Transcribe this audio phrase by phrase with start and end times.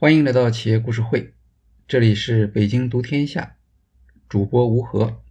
[0.00, 1.34] 欢迎来到企业故事会，
[1.86, 3.58] 这里是北京读天下，
[4.30, 5.22] 主播吴和。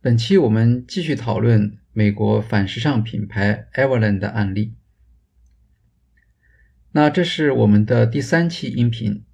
[0.00, 4.74] 本期我们继续讨论美国反时尚品牌 Everland 的案例。
[6.90, 9.24] 那这是我们的第三期音频，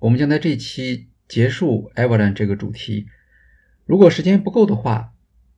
[0.00, 3.06] 我们将在这期结束 Everland 这个主题。
[3.86, 5.14] 如果时间不够的话，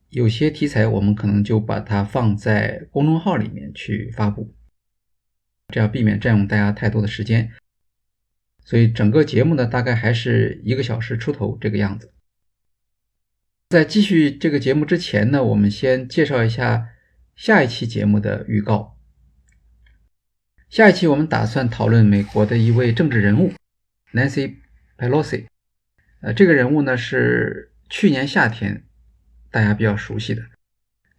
[0.07, 4.55] 有些题材我们可能就把它放在公众号里面去发布，
[5.67, 7.51] 这样避免占用大家太多的时间。
[8.71, 12.13] 所以整个节目呢，大概还是一个小时出头这个样子。
[13.67, 16.87] 在继续这个节目之前呢，我们先介绍一下
[17.35, 18.97] 下一期节目的预告。
[20.69, 23.51] 下一期我们打算讨论美国的一位政治人物
[24.13, 24.55] Nancy
[24.97, 25.47] Pelosi。
[26.21, 28.85] 呃，这个人物呢是去年夏天
[29.49, 30.43] 大家比较熟悉的。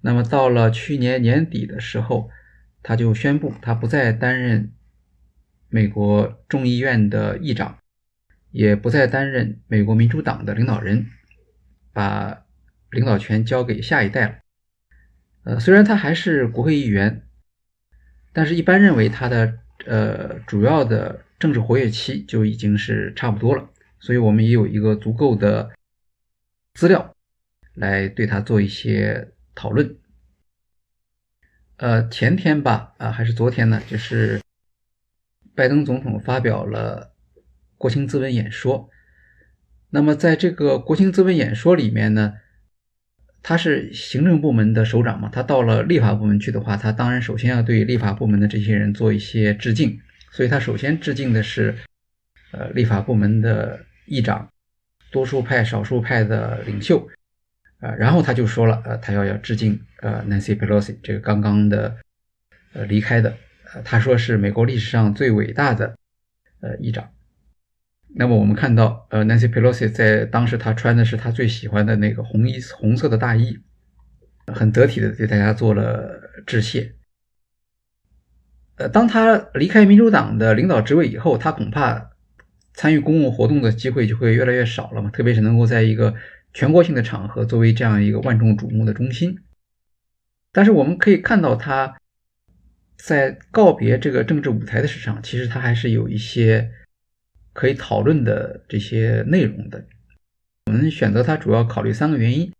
[0.01, 2.31] 那么到了去年年底的时候，
[2.83, 4.73] 他就宣布他不再担任。
[5.75, 7.79] 美国众议院的议长
[8.51, 11.07] 也不再担任美国民主党的领导人，
[11.95, 12.45] 把
[12.91, 14.35] 领导权交给下一代了。
[15.45, 17.27] 呃，虽然他还是国会议员，
[18.35, 23.71] 但是一般认为他的呃主要的政治活跃期就已经是差不多了。
[23.99, 25.71] 所以我们也有一个足够的
[26.75, 27.17] 资料
[27.73, 29.97] 来对他做一些讨论。
[31.79, 34.39] 呃，前天吧，啊，还是昨天呢，就是。
[35.55, 37.13] 拜登总统发表了
[37.77, 38.89] 国情咨文演说。
[39.91, 42.35] 那么，在这个国情咨文演说里面呢，
[43.43, 50.01] 他是行政部门的首长嘛，他到了立法部门去的话，他当然首先要对立法部门的这些人做一些致敬。
[50.31, 51.77] 所以他首先致敬的是，
[52.53, 54.49] 呃，立法部门的议长、
[55.11, 57.07] 多数派、少数派的领袖，
[57.81, 61.99] 啊，然后他就说了，呃，他要要致敬，呃，Nancy Pelosi 这个刚刚的，
[62.73, 63.37] 呃，离开的。
[63.85, 65.97] 他说是美国历史上最伟大的
[66.61, 67.09] 呃议长。
[68.15, 73.59] 那么我们看到，呃，Nancy Pelosi 在当时他穿的是他最喜欢的那个红衣红色的大衣，
[74.47, 76.95] 很得体的对大家做了致谢。
[78.77, 82.11] 呃，当他离开民主党的领导职位以后，他恐怕
[82.75, 86.15] 参与公共活动的机会就会越来越少了嘛，特别是能够在一个
[86.53, 89.39] 全国性的场合作为这样一个万众瞩目的中心。
[90.53, 91.97] 但是我们可以看到他。
[93.05, 96.71] 在告别这个政治舞台的时上，其实他还是有一些
[97.53, 99.85] 可以讨论的这些内容的。
[100.67, 102.53] 我们选择他主要考虑三个原因：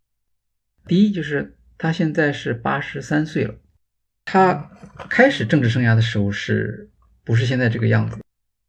[0.85, 3.55] 第一，就是他现在是八十三岁了，
[4.25, 4.69] 他
[5.09, 6.89] 开始政治生涯的时候是
[7.23, 8.17] 不是现在这个样子？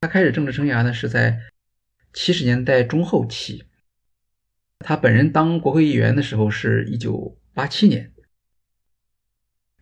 [0.00, 1.40] 他开始政治生涯呢是在
[2.12, 3.64] 七十年代中后期，
[4.78, 8.13] 他本人当国会议员的时候是一九八七年。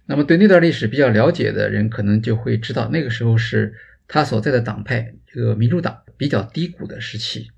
[0.04, 3.74] 那么，对那段历史比较了解的人，可能就会知道，那个时候是
[4.08, 7.50] 他所在的党派这个民主党比较低谷的时期，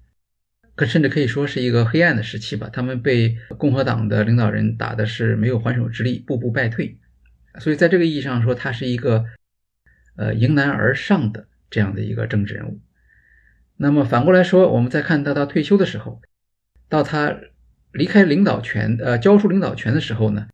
[0.75, 2.69] 可甚至可以说是一个黑暗的时期吧。
[2.71, 6.99] 他们被共和党的领导人打的是没有还手之力，步步败退。
[7.61, 9.25] 所以，在这个意义上说，他是一个
[10.17, 12.81] 呃迎难而上的这样的一个政治人物。
[13.77, 16.21] 那么反过来说，我们再看到他退休的时候，
[16.89, 17.37] 到他
[17.93, 20.47] 离开领导权呃交出领导权的时候呢？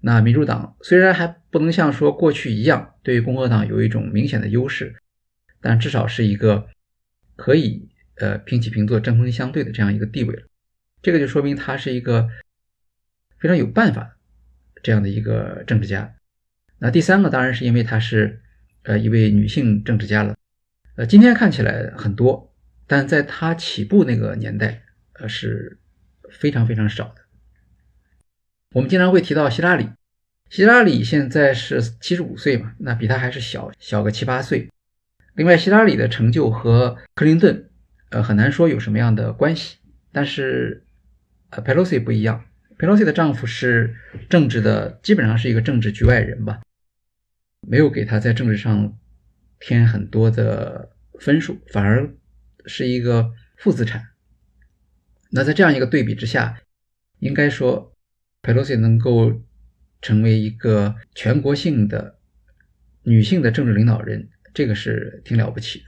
[0.00, 4.94] 那民主党虽然还不能像说过去一样对于共和党有一种明显的优势，
[5.60, 6.68] 但至少是一个
[7.34, 10.42] 可以呃平起平坐、针锋相对的这样一个地位了。
[11.02, 12.28] 这个就说明他是一个
[13.38, 14.16] 非常有办法
[14.82, 16.14] 这样的一个政治家。
[16.78, 18.40] 那第三个当然是因为他是
[18.84, 20.36] 呃一位女性政治家了。
[20.96, 22.54] 呃，今天看起来很多，
[22.86, 24.82] 但在他起步那个年代，
[25.14, 25.78] 呃是
[26.30, 27.22] 非常非常少的。
[28.74, 29.88] 我们经常会提到希拉里，
[30.50, 34.68] 希拉里现在是七十五岁嘛，那比他还是小小个七八岁。
[35.34, 37.70] 另外，希拉里的成就和克林顿，
[38.10, 39.78] 呃，很难说有什么样的关系。
[40.12, 40.84] 但是，
[41.48, 42.44] 呃，佩洛西不一样，
[42.76, 43.96] 佩洛西的丈夫是
[44.28, 46.60] 政治的，基本上是一个政治局外人吧，
[47.66, 48.98] 没有给他在政治上
[49.60, 50.90] 添很多的
[51.20, 52.10] 分数，反而
[52.66, 54.08] 是一个负资产。
[55.30, 56.58] 那在这样一个对比之下，
[57.20, 57.94] 应该说。
[58.48, 59.42] Pelosi 能够
[60.00, 62.18] 成为一个全国性的
[63.02, 65.84] 女性的政治领导人，这个是挺了不起的。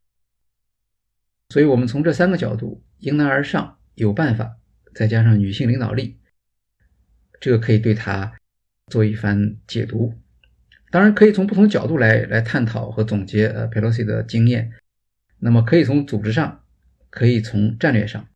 [1.48, 4.58] 所以，我们从这三个角度迎难而上，有办法，
[4.94, 6.18] 再加上女性领导力，
[7.40, 8.34] 这个可以对她
[8.88, 10.12] 做一番解读。
[10.90, 14.70] 当然，可以从不同角度来来探讨和总结呃 Pelosi 的经验。
[15.38, 16.62] 那么，可以从组织上，
[17.08, 18.28] 可以从战略上。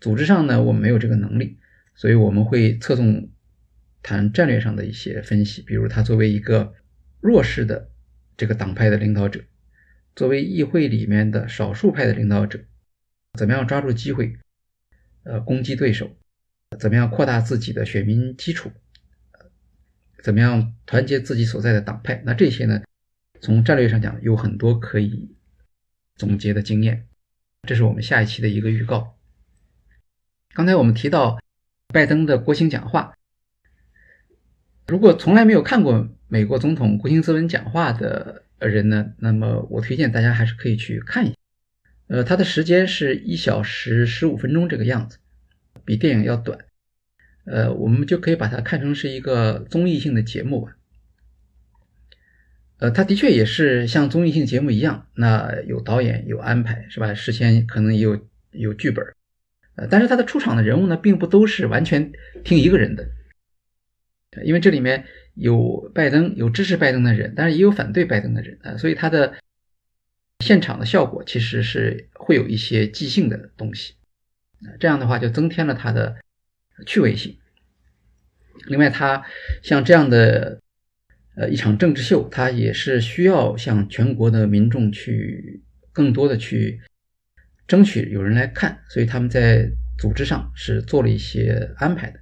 [0.00, 1.58] 组织上呢，我们没有这个能力，
[1.94, 3.28] 所以我们会侧重。
[4.02, 6.74] 谈战略上的一些分析，比如他作为一个
[7.20, 7.90] 弱势的
[8.36, 9.42] 这个党派的领导者，
[10.16, 12.64] 作为议会里面的少数派的领导者，
[13.38, 14.36] 怎么样抓住机会，
[15.24, 16.16] 呃，攻击对手，
[16.78, 18.70] 怎么样扩大自己的选民基础，
[20.22, 22.22] 怎么样团结自己所在的党派？
[22.24, 22.82] 那这些呢，
[23.40, 25.34] 从战略上讲，有很多可以
[26.16, 27.06] 总结的经验。
[27.68, 29.18] 这是我们下一期的一个预告。
[30.54, 31.38] 刚才我们提到
[31.88, 33.14] 拜登的国情讲话，
[34.90, 41.34] 如果从来没有看过美国总统国情咨文讲话的人呢，那么我推荐大家还是可以去看一下。
[42.08, 45.18] 呃，它的时间是一小时十五分钟这个样子，
[45.84, 46.58] 比电影要短。
[47.44, 50.72] 呃，我们就可以把它看成是一个综艺性的节目吧。
[52.78, 57.14] 呃，它的确也是像综艺性节目一样，那有导演有安排是吧？
[57.14, 59.06] 事先可能也有有剧本。
[59.76, 62.10] 呃，但是他的出场的人物呢，并不都是完全
[62.42, 63.08] 听一个人的，
[64.44, 65.04] 因为这里面
[65.34, 69.34] 有拜登，有支持拜登的人，但是也有反对拜登的人啊，所以他的
[70.40, 73.94] 现场的效果其实是会有一些即兴的东西，
[74.78, 76.16] 这样的话就增添了他的
[76.86, 77.36] 趣味性。
[78.66, 79.24] 另外，他
[79.62, 80.60] 像这样的
[81.36, 85.62] 呃一场政治秀，他也是需要向全国的民众去
[85.92, 86.80] 更多的去。
[87.66, 92.18] 争取有人来看，所以他们在组织上是做了一些安排的。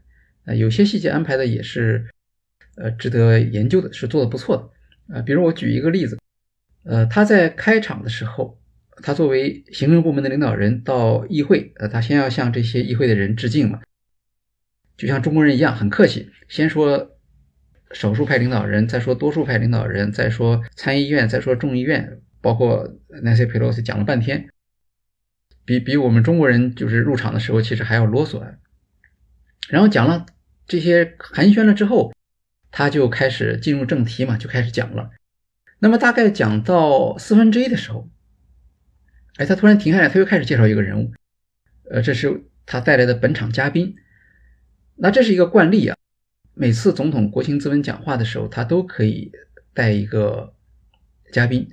[0.48, 2.08] 呃，有些细节安排的也是，
[2.76, 5.14] 呃，值得研究的，是做的不错的。
[5.14, 6.18] 呃，比如我举一个例子，
[6.84, 8.58] 呃，他在开场的时候，
[9.02, 13.82] 他作为行政部门的领导人到议会，呃，他先要向这些议会的人致敬嘛，
[14.96, 17.18] 就像中国人一样，很客气，先说
[17.92, 22.88] 少数派领导人，再说多数派领导人，再说参议院，再说众议院，包括
[23.22, 24.48] Nancy Pelosi 讲了半天。
[25.66, 28.42] 比比我们中国人就是入场的时候其实还要啰嗦，
[29.68, 30.24] 然后讲了
[30.68, 32.12] 这些寒暄了之后，
[32.70, 35.10] 他就开始进入正题嘛，就开始讲了。
[35.80, 38.08] 那么大概讲到四分之一的时候，
[39.36, 41.12] 哎，他突然停下来，他又开始介绍一个人物，
[41.90, 43.96] 呃，这是他带来的本场嘉宾。
[44.96, 45.96] 那这是一个惯例啊，
[46.54, 49.32] 每次总统国情咨文讲话的时候，他都可以
[49.72, 50.54] 带一个
[51.32, 51.68] 嘉宾。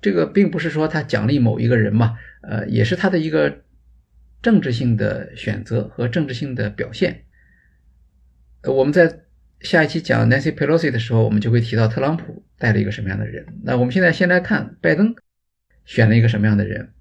[0.00, 2.16] 这个并不是说他奖励某一个人嘛。
[2.42, 3.64] 呃，也是他的一个
[4.40, 7.24] 政治性的选择和政治性的表现。
[8.62, 9.20] 呃，我们在
[9.60, 13.46] 下一期讲 Nancy Pelosi 的时候，我们就会提到特朗普带了一个什么样的人。
[13.62, 15.14] 那我们现在先来看拜登
[15.84, 16.92] 选了一个什么样的人。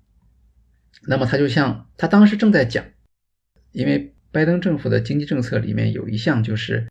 [1.08, 2.86] 那么他就像他当时正在讲，
[3.72, 6.88] 因为拜登政府的经济政策里面有一项就是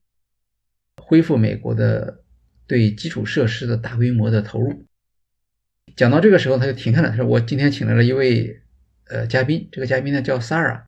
[0.97, 2.23] 恢复美国的
[2.67, 4.87] 对基础设施的大规模的投入。
[5.97, 8.61] 讲到这个时候，他就停下来，他说：“我今天请来了一位
[9.09, 10.83] 呃嘉宾，这个嘉宾呢叫 Sarah。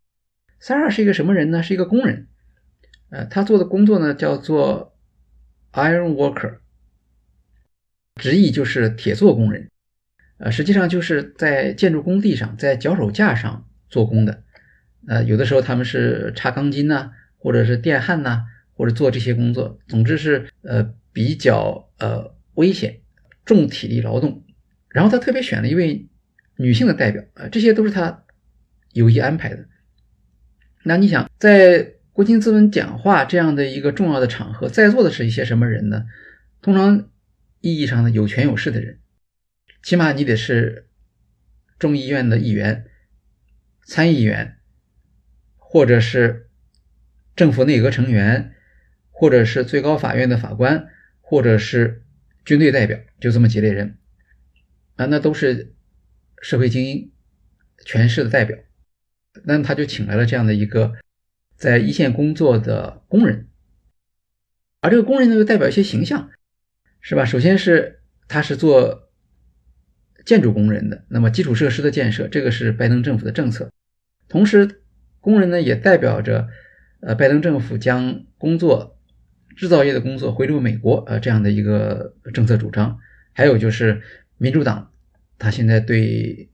[0.61, 1.63] Sarah 是一个什么人呢？
[1.63, 2.29] 是一个工人。
[3.11, 4.97] 呃，他做的工作呢叫做
[5.73, 6.59] Iron Worker，
[8.17, 9.69] 直译就是铁做工人。
[10.39, 14.43] 呃，实际上就是在建筑工地上，在脚手架上做工的。
[15.07, 19.79] 呃，有的时候他们是插钢筋呐，或者是电焊呐，或者做这些工作。
[19.87, 23.01] 总之是呃比较呃危险，
[23.45, 24.45] 重体力劳动。”
[24.89, 26.09] 然后他特别选了一位
[26.57, 28.25] 女性的代表啊，这些都是他
[28.93, 29.67] 有意安排的。
[30.85, 36.05] 那你想，在国情咨文讲话这样的一个重要的场合，在座的是一些什么人呢？
[36.61, 37.09] 通常
[37.63, 38.99] 意义上的有权有势的人，
[39.83, 40.87] 起码你得是
[41.79, 42.85] 众议院的议员、
[43.87, 44.59] 参议员，
[45.57, 46.51] 或者是
[47.35, 48.53] 政府内阁成员，
[49.11, 50.89] 或者是最高法院的法官，
[51.23, 52.05] 或者是
[52.45, 53.97] 军队代表，就这么几类人。
[54.97, 55.73] 啊，那都是
[56.43, 57.11] 社会精英、
[57.87, 58.59] 权势的代表，
[59.45, 60.93] 那他就请来了这样的一个
[61.61, 63.47] 在一线工作的工人，
[64.81, 66.31] 而这个工人呢又代表一些形象，
[67.03, 67.27] 是吧？
[67.27, 69.11] 首先是他是做
[70.25, 73.71] 建筑工人的，那么基础设施的建设，这个是拜登政府的政策，
[74.27, 74.81] 同时
[75.21, 76.49] 工人呢也代表着
[77.03, 78.99] 呃拜登政府将工作
[79.55, 82.99] 制造业的工作回流美国呃这样的一个政策主张，
[83.35, 84.01] 还有就是
[84.39, 84.91] 民主党。
[85.39, 86.51] 他现在对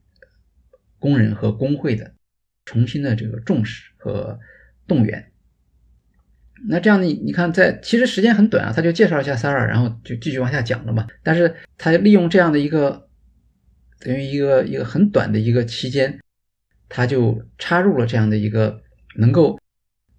[0.99, 2.13] 工人和工会的
[2.65, 4.37] 重新的这个重视和
[4.87, 5.31] 动员，
[6.67, 11.05] 那这样你你看，在其实时间很短啊，他就介绍一下 Sarah，然后就继续往下讲了嘛。
[11.21, 13.07] 但是他利用这样的一个
[13.99, 16.19] 等于一个一个很短的一个期间，
[16.89, 18.81] 他就插入了这样的一个
[19.17, 19.59] 能够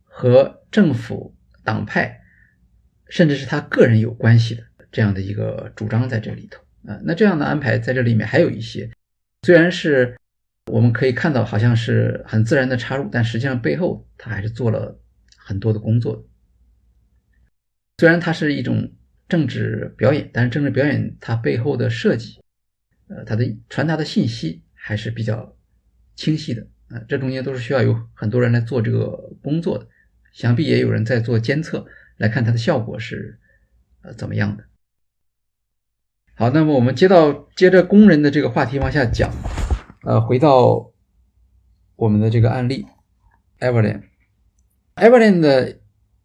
[0.05, 1.35] 和政府
[1.65, 2.21] 党派
[3.09, 6.61] 甚至是他个人有关系的这样的一个主张在这里头。
[6.87, 8.89] 啊，那这样的安排在这里面还有一些，
[9.43, 10.17] 虽然是
[10.69, 15.01] 我们可以看到好像是很自然的插入，但实际上背后他还是做了
[15.37, 16.27] 很多的工作。
[17.99, 18.93] 虽然它是一种
[19.29, 22.41] 政治表演，但是政治表演它背后的设计，
[23.09, 25.57] 呃，它的传达的信息还是比较
[26.15, 27.03] 清晰的啊。
[27.09, 29.09] 这中间都是需要有很多人来做这个
[29.43, 29.89] 工作的，
[30.33, 31.85] 想必也有人在做监测，
[32.19, 33.41] 来看它的效果是
[34.03, 34.65] 呃怎么样的。
[36.35, 39.29] 好，那么我们接到接着工人的这个话题往下讲，
[40.03, 40.93] 呃，回到
[41.97, 42.87] 我们的这个案例
[43.59, 45.81] ，Evelyn，Evelyn 的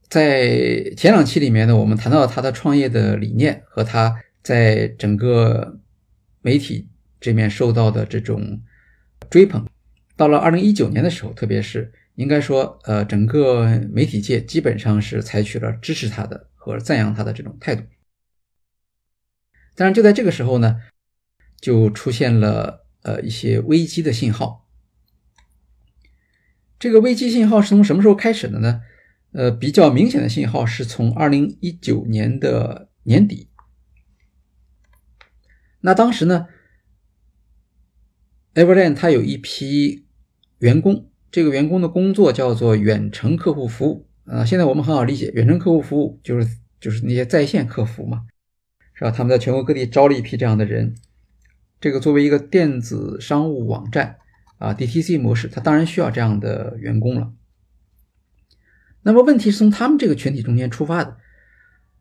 [0.08, 5.80] 在前两期里面呢，我们谈到他的创业的理念和他在整个
[6.42, 6.88] 媒体
[7.20, 8.62] 这面受到的这种
[9.30, 9.68] 追捧。
[10.16, 17.84] 到了二零一九年的时候，特别是应该说，呃，整个媒体界基本上是采取了支持他的和赞扬他的这种态度。
[19.74, 20.80] 当然，就在这个时候呢，
[21.60, 24.68] 就出现了呃一些危机的信号。
[26.80, 28.82] 这个危机信号是从什么时候开始的呢？
[29.32, 33.50] 呃，比较明显的信号是从二零一九年的年底。
[35.82, 36.48] 那当时呢
[38.54, 40.06] ，Everland 它有一批
[40.60, 44.46] 员工，这个员工的工作叫做远程客户服务啊。
[44.46, 46.48] 现在我们很好理解，远程客户服务就是
[46.80, 48.28] 就是那些在线客服嘛。
[48.94, 49.10] 是吧？
[49.10, 50.96] 他们在全国各地招了一批这样的人。
[51.84, 54.16] 这个作为一个电子商务网站
[54.58, 57.34] 啊，DTC 模式，它当然需要这样的员工了。
[59.02, 61.18] 那么问题是从他们这个群体中间出发的。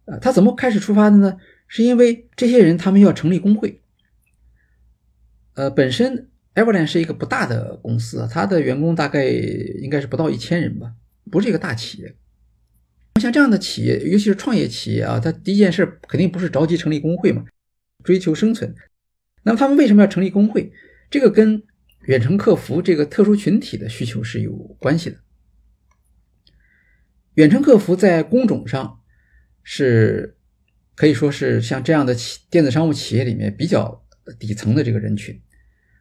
[0.05, 1.37] 呃，他怎么开始出发的呢？
[1.67, 3.83] 是因为这些人他们要成立工会。
[5.55, 10.93] 呃，本身 Everland 是一个不大的公司啊，它的员工大概应该是不到一千人吧，
[11.29, 12.15] 不是一个大企业。
[13.21, 17.45] 像这样的企业，尤其是创业企业啊，他第一件事肯定不是着急成立工会嘛，
[18.05, 18.73] 追求生存。
[19.43, 20.73] 那么他们为什么要成立工会？
[21.11, 21.63] 这个跟
[22.07, 25.19] 远程客服这个特殊群体的需求是有关系的。
[27.35, 29.01] 远程客服在工种上
[29.63, 30.37] 是
[30.95, 34.05] 可以说是像这样的企电子商务企业里面比较
[34.39, 35.41] 底层的这个人群。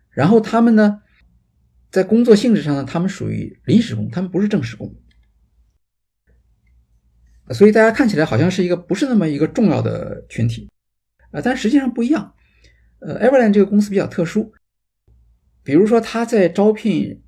[0.09, 1.01] 然后他们呢，
[1.89, 4.93] 在工作性质上呢，他们属于临时工，他们不是正式工。
[7.51, 10.69] 所以大家看起来好像是一个不是那么一个重要的群体，
[11.31, 12.33] 啊，但实际上不一样。
[13.01, 14.53] 呃，Everland 这个公司比较特殊，
[15.63, 17.21] 比如说他在招聘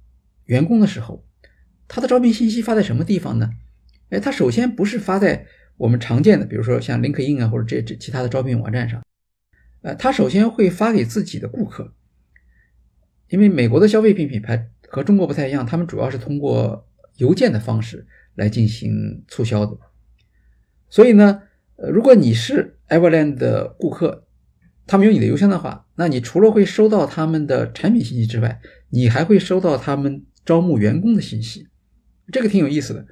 [0.46, 1.26] 员工的时候，
[1.88, 3.50] 他的招聘信息发在什么地方呢？
[4.10, 9.04] 哎，他首先不是发在我们常见的，比如说像 LinkedIn 啊或者这这其他的招聘网站上，
[9.82, 11.94] 呃，他首先会发给自己的顾客，
[13.30, 16.88] 因为美国的消费品品牌和中国不太一样，他们主要是通过
[17.18, 19.76] 邮件的方式来进行促销的。
[20.88, 21.42] 所以呢，
[21.78, 24.28] 呃，如果你是 Everland 的顾客，
[24.86, 31.70] 他们有你的邮箱的话，那你除了会收到他们的产品信息之外，你还会收到他们招募员工的信息，
[32.32, 33.08] 这个挺有意思的。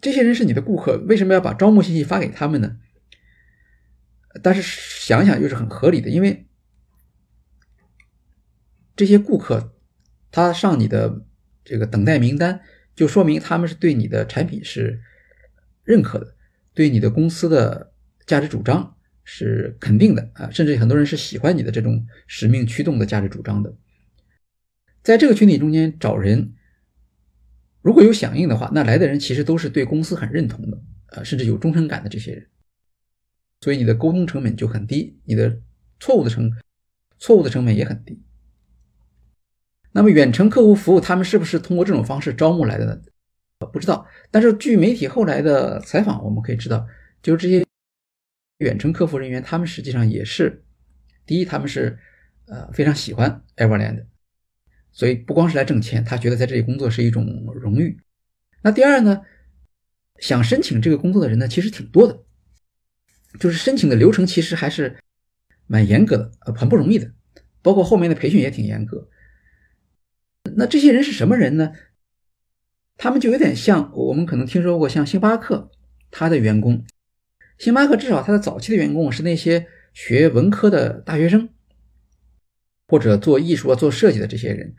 [0.00, 2.78] 这些人是你的顾客，为什么要把招募信息发给他们呢？
[4.42, 6.46] 但是想想又是很合理的，因为
[8.96, 9.74] 这些顾客
[10.30, 11.24] 他上你的
[11.64, 12.60] 这个等待名单，
[12.94, 15.00] 就说明他们是对你的产品是。
[15.84, 16.36] 认可的，
[16.74, 17.92] 对你的公司的
[18.24, 23.74] 价值主张是肯定的啊，甚至很多人是喜欢你的这种使命驱动的价值主张的。
[25.02, 26.54] 在这个群体中间找人，
[27.80, 32.46] 如果有响应的话，那来的人其实都是对公司很认同的，呃，甚至有忠诚感的这些人。
[33.60, 35.60] 所以你的沟通成本就很低，你的
[36.00, 36.50] 错误的成
[37.18, 38.20] 错误的成本也很低。
[39.92, 43.00] 那么远程客户服务，他们是不是通过这种方式招募来的呢？
[43.72, 46.84] 不知道，但是据媒体后来的采访，我们可以知道，
[47.22, 47.64] 就是这些
[48.62, 50.64] 远程客服人员，他们实际上也是，
[51.26, 51.98] 第一，他们是
[52.46, 54.06] 呃非常喜欢 Everland，
[54.92, 57.98] 所以不光是来挣钱，他觉得在这里工作是一种荣誉。
[58.62, 59.22] 那第二呢，
[60.18, 62.22] 想申请这个工作的人呢，其实挺多的，
[63.38, 64.96] 就是申请的流程其实还是
[65.66, 67.12] 蛮严格的，呃，很不容易的，
[67.60, 69.08] 包括后面的培训也挺严格。
[70.56, 71.72] 那这些人是什么人呢？
[72.98, 75.70] 他们就有点像我们可能听说过，像星巴克，
[76.10, 76.84] 他的员工，
[77.62, 81.48] 星巴克至少他的早期的员工是那些学文科的大学生，
[82.88, 84.74] 或者做艺术啊、做设计的这些人，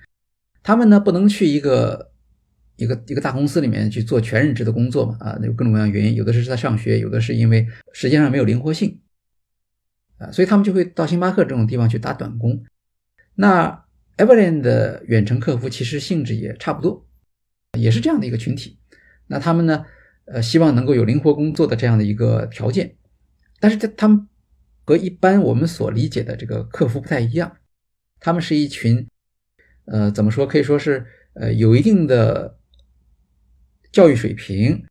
[0.61, 2.11] 他们呢不能去一个
[2.75, 8.99] 一个一个大公司里面去做全任职的工作嘛啊，有各种各样原因，有的是在上学，有的是因为时间上没有灵活性
[10.17, 12.65] 啊，所以他们就会到星巴克这种地方去打短工。
[13.35, 13.85] 那
[14.17, 17.07] Evelyn 的远程客服其实性质也差不多。
[17.79, 18.77] 也是这样的一个群体，
[19.27, 19.85] 那他们呢？
[20.25, 22.95] 呃，希望能够有灵活工作的这样的一个条件，
[23.59, 24.27] 但是他他们
[24.85, 27.57] 和一般我们所理解的这个客服不太一样，
[28.19, 29.07] 他们是一群，
[29.85, 30.47] 呃，怎么说？
[30.47, 32.57] 可以说是呃有一定的
[33.91, 34.85] 教育水平，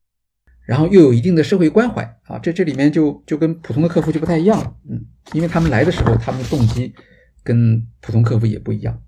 [0.66, 6.94] 然后又有一定的社会关怀啊，这这里面就就跟普通的客服就不太一样了，嗯，因为他们来的时候，他们的动机
[7.42, 9.02] 跟普通客服也不一样，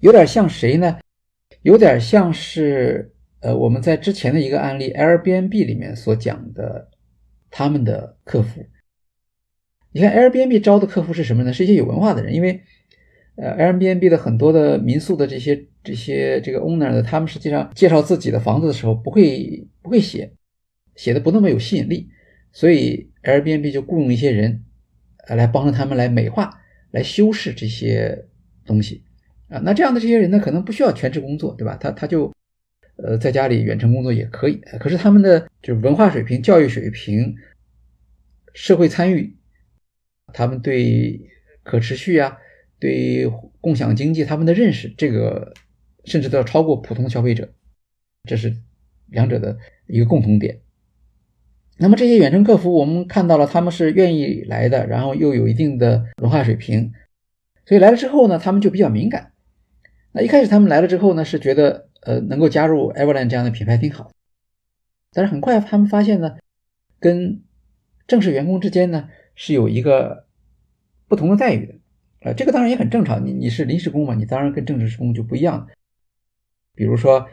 [0.00, 0.98] 有点像谁呢？
[1.62, 3.11] 有点像是
[3.42, 6.88] 呃我们在之前的一个案例 Airbnb 里面所讲的
[7.50, 8.64] 他们的客服。
[9.92, 11.52] 你看 Airbnb 招的客户是什么呢？
[11.52, 12.62] 是一些有文化的人，因为
[13.36, 20.32] 呃 Airbnb 的很多的民宿的这些这些这个 owner 呢，他们实际上介绍自己的房子的时候不会不会写。
[20.94, 22.10] 写的不那么有吸引力，
[22.52, 24.62] 所以 Airbnb 就雇佣一些人，
[25.26, 26.50] 呃，来帮助他们来美化、
[26.90, 28.26] 来修饰这些
[28.66, 29.02] 东西
[29.48, 29.58] 啊。
[29.64, 31.78] 那这样的这些人呢，可能不需要全职工作，对吧？
[31.80, 32.30] 他他就
[32.96, 34.56] 呃在家里远程工作也可以。
[34.80, 37.34] 可是他们的就是文化水平、教育水平、
[38.54, 39.36] 社会参与，
[40.32, 41.20] 他们对
[41.62, 42.36] 可持续啊、
[42.78, 43.30] 对
[43.60, 45.54] 共享经济他们的认识，这个
[46.04, 47.52] 甚至都要超过普通消费者，
[48.24, 48.56] 这是
[49.06, 49.56] 两者的
[49.86, 50.60] 一个共同点。
[51.78, 56.92] 那么这些远程客服，我们看到了他们是愿意来的，然后又有一定的文化水平，
[57.66, 59.32] 所以来了之后呢，他们就比较敏感。
[60.12, 64.12] 那一开始他们来了之后呢，是觉得呃能够加入 Everland 这样的品牌挺好，
[65.12, 66.36] 但是很快他们发现呢，
[67.00, 67.42] 跟
[68.06, 70.26] 正式员工之间呢是有一个
[71.08, 71.74] 不同的待遇的。
[72.20, 75.66] 呃，这个当然也很正常，你你是临时工嘛，你当然跟正式工就不一样。
[76.74, 77.28] 比如说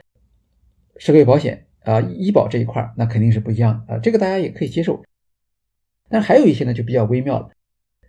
[0.98, 1.66] 社会保险。
[1.82, 5.02] 啊，医保这一块那肯定是不一样啊，这个大家也可以接受。
[6.10, 7.50] 但还有一些呢，就比较微妙了，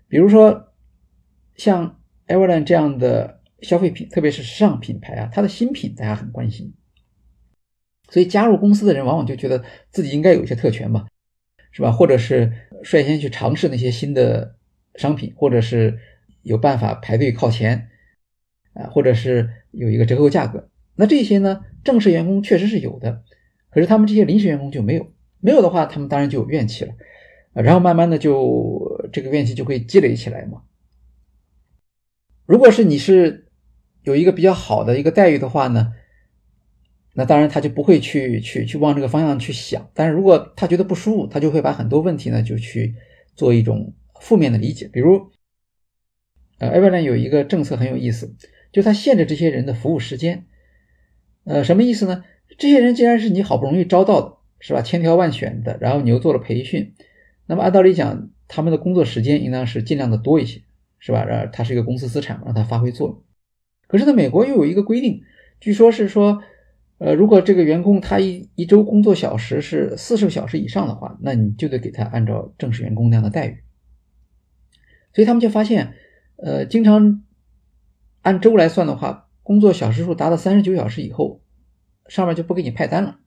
[0.09, 0.75] 比如说
[1.55, 6.73] 像 Everland 这样的消费品，特别是时尚品牌啊，它的新品大家很关心，
[8.09, 11.07] 所以加入公司的人往往就觉得自己应该有一些特权吧，
[11.73, 11.93] 是吧？
[11.93, 12.53] 或者是
[12.83, 14.57] 率先去尝试那些新的
[14.95, 15.99] 商品，或者是
[16.43, 17.89] 有办法排队靠前
[18.73, 20.69] 啊，或者是有一个折扣价格。
[20.97, 23.23] 那这些呢，正式员工确实是有的。
[23.71, 26.95] 可是他们这些临时员工就没有，没有的话，他们当然就有怨气了，
[27.53, 30.63] 然后慢慢的就这个怨气就会积累起来嘛。
[32.47, 33.47] 如果是你是
[34.03, 35.93] 有一个比较好的一个待遇的话呢，
[37.15, 39.91] 那当然他就不会去去去往这个方向去想。
[39.95, 42.95] 但是如果他觉得不舒服，他就会把很多问题呢就去
[43.35, 44.89] 做一种负面的理解。
[44.93, 45.31] 比如，
[46.59, 48.35] 呃，Everland 有一个政策很有意思，
[48.73, 50.47] 就它限制这些人的服务时间。
[51.45, 52.25] 呃，什么意思呢？
[52.59, 54.83] 这些人既然是你好不容易招到的，是吧？
[54.83, 56.95] 千挑万选的，然后你又做了培训，
[57.47, 60.63] 那么按道理讲，他们的工作时间应当是尽量的多一些，
[60.99, 61.25] 是吧？
[61.25, 63.23] 让他是一个公司资产，让他发挥作用。
[63.91, 65.23] 可是呢，美国又有一个规定，
[65.59, 66.41] 据说是说，
[66.99, 73.59] 呃，如果这个员工他一一周工作小时是四十个小时以上的话，那你就得给他按照正式员工那样的待遇。
[75.13, 75.95] 所以他们就发现，
[76.37, 77.23] 呃，经常
[78.23, 81.43] 按周来算的话，工作小时数达到三十九小时以后。
[82.09, 83.21] 上面就不给你派单了，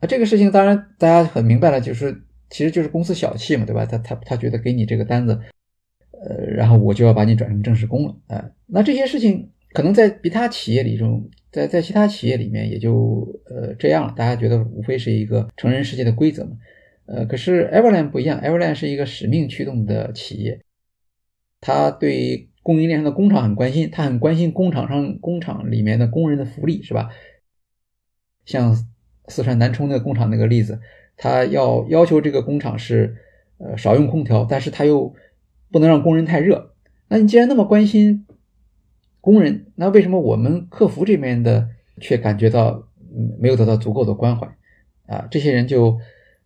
[0.00, 3.86] 啊，这个事情当然大家很明白了，就是其实就是公司小气嘛，对吧？
[3.86, 5.40] 他他他觉得给你这个单子，
[6.26, 16.56] 呃，然后我就要把你转成正式工了，啊，那这些事情可能在其他企业里中，在在其他企业里面也就呃这样了，大家觉得无非是一个成人世界的规则嘛，
[17.06, 20.60] 呃，可是 Everland 不一样，Everland 是一个使命驱动的企业，
[21.60, 22.48] 他对。
[22.64, 27.10] 供应链上的工厂很关心，他很关心工厂上工厂里面的工人的福利，是吧？
[28.46, 28.74] 像
[29.28, 30.80] 四川南充那个工厂那个例子，
[31.14, 33.14] 他要要求这个工厂是
[33.58, 35.14] 呃少用空调，但是他又
[35.74, 36.72] 不能让工人太热。
[37.08, 38.26] 那你既然那么关心
[39.20, 41.68] 工人，那为什么我们客服这边的
[42.00, 42.86] 却感觉到
[43.40, 44.46] 没有得到足够的关怀
[45.06, 45.26] 啊？
[45.32, 45.98] 这些人就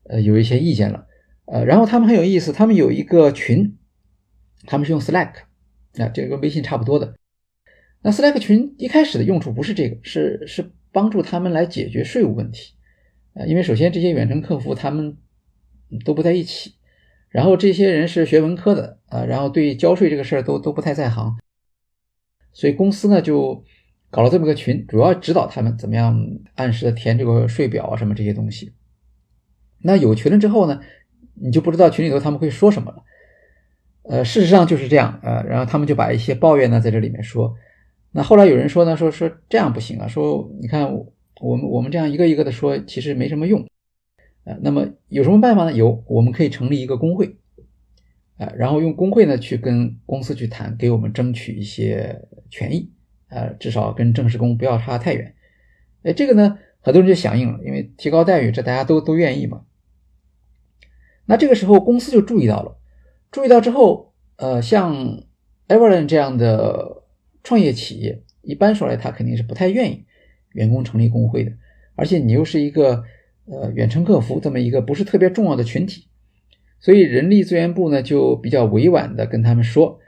[0.05, 1.07] 呃有一些意见了，
[1.45, 3.77] 呃，然后他们很有意思，他们有一个群，
[4.65, 5.33] 他们是用 Slack。
[5.99, 7.15] 啊这个跟微信差不多的。
[8.01, 12.73] 那 Slack 群一开始的用处不是这个，是是帮助他们来解决税务问题。
[13.35, 15.19] 呃，因为首先这些远程客服他们
[16.07, 16.75] 都不在一起，
[17.31, 21.37] 然后这些人是学文科的啊，然后对交税这个事儿都都不太在行，
[22.53, 23.63] 所以公司呢就
[24.11, 26.19] 搞了这么个群，主要指导他们怎么样
[26.55, 28.73] 按时的填这个税表啊什么这些东西。
[29.83, 30.81] 那有群了之后呢，
[31.35, 33.05] 你就不知道群里头他们会说什么了。
[34.05, 37.55] 呃，事实上就是这样，呃，然后他们就把一些抱怨呢在这里面说。
[38.11, 40.91] 那后来有人说呢，说说这样不行啊，说你看
[41.41, 43.65] 我们我们这样一个一个的说，其实没什么用。
[44.63, 45.73] 那么有什么办法呢？
[45.73, 47.37] 有，我们可以成立一个工会，
[48.37, 52.91] 啊，然后用工会呢去跟公司去谈，给我们争取一些权益，
[53.29, 55.35] 呃，至少跟正式工不要差太远。
[56.03, 59.65] 哎，这个呢，很多人就响应了，因为提高待遇，这大家都都愿意嘛。
[61.27, 62.79] 那这个时候公司就注意到了。
[63.31, 65.23] 注意到之后，呃，像
[65.69, 67.03] Everland 这样的
[67.43, 70.07] 创业企业，一般说来，他肯定是不太愿意
[70.53, 71.53] 员工成立工会的。
[71.97, 73.05] 而且你又是一个
[73.51, 76.07] 呃远程客服这么一个不是特别重要的群体，
[76.81, 79.99] 所以人力资源部呢就比较委婉的跟他们说，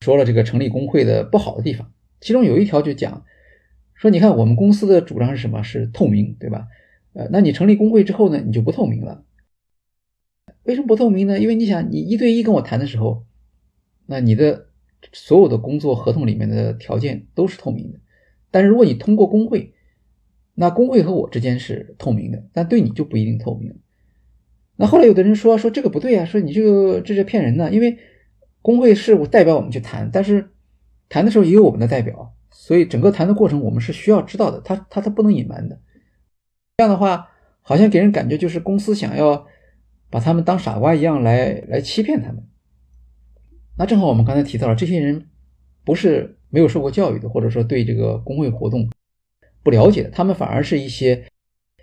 [0.00, 3.24] 说了这个成立工会的不好的地方，其中有一条就讲
[3.94, 5.62] 说，你看我们公司的主张是什么？
[5.62, 6.68] 是透明，对吧？
[7.14, 9.24] 呃，那你成立工会之后呢，你就不透明了。
[10.62, 11.38] 为什么不透明呢？
[11.40, 13.24] 因为你想，你一对一跟我谈的时候，
[14.06, 14.66] 那你的
[15.12, 17.98] 所有的工作合同里面的条件都是透明的。
[18.50, 19.72] 但是如果你通过工会，
[20.60, 23.72] 那工会和我之间是透明的，但对你就不一定透明。
[24.74, 27.96] 那后来有的人说说这个不对啊，说你这个这是骗人的，因为
[28.60, 30.50] 工会是代表我们去谈，但是
[31.08, 35.78] 谈的时候也有我们的代表，所以整个谈的过程我们是需要知道的，他他他不能隐瞒的。
[36.76, 37.28] 这样的话，
[37.62, 39.46] 好像给人感觉就是公司想要
[40.10, 42.42] 把他们当傻瓜一样来来欺骗他们。
[43.76, 45.28] 那正好我们刚才提到了，这些人
[45.84, 48.90] 不是没有受过教育的，或者说对这个工会活动。
[49.68, 51.26] 不了解，他们反而是一些，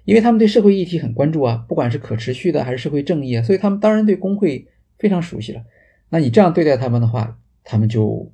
[0.05, 4.67] 因为他们对社会议题很关注啊，不管是可持续的还是社会正义啊，所以他们当然对工会
[4.97, 5.61] 非常熟悉了。
[6.09, 8.33] 那你这样对待他们的话，他们就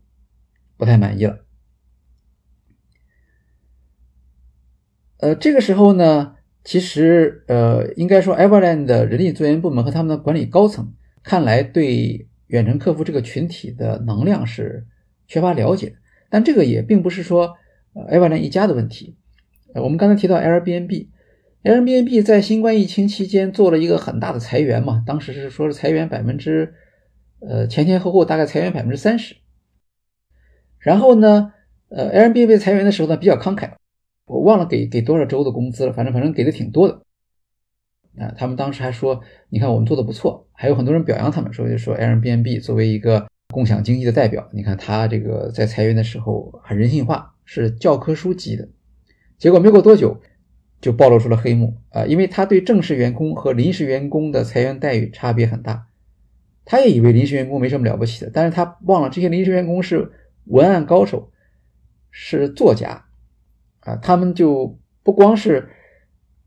[0.77, 1.39] 不太满意了。
[5.17, 14.87] 呃，这个时候呢，其实呃，应该说，Everland 的人力资源部门和他们的管理高层，看来对远程客服这个群体的能量是
[15.27, 15.97] 缺乏了解。
[16.29, 17.57] 但这个也并不是说
[17.93, 19.17] Everland 一家的问题。
[19.75, 26.73] 我们刚才提到 Airbnb，Airbnb 在新冠疫情期间做了一个很大的裁员嘛，当时是说是裁员百分之，
[27.39, 29.35] 呃前前后后大概裁员百分之三十。
[30.79, 31.53] 然后呢，
[31.89, 33.71] 呃 Airbnb 裁员的时候呢比较慷慨，
[34.25, 37.01] 我忘了给给多少周的工资了，反正反正给的挺多的。
[38.17, 48.67] 啊，他们当时还说，你看我们做的不错，还有很多人表扬他们，说就说 Airbnb 作为一个共享经济的代表，你看他这个在裁员的时候很人性化，是教科书级的。
[49.41, 50.21] 结果没过多久，
[50.79, 52.05] 就暴露出了黑幕啊！
[52.05, 55.87] 因为他对正式员工和临时员工的裁员待遇差别很大，
[56.63, 60.11] 他也以为临时员工没什么了不起的，但是他忘了这些临时员工是
[60.45, 61.31] 文案高手，
[62.11, 63.05] 是作家
[63.79, 63.95] 啊！
[63.95, 65.69] 他们就不光是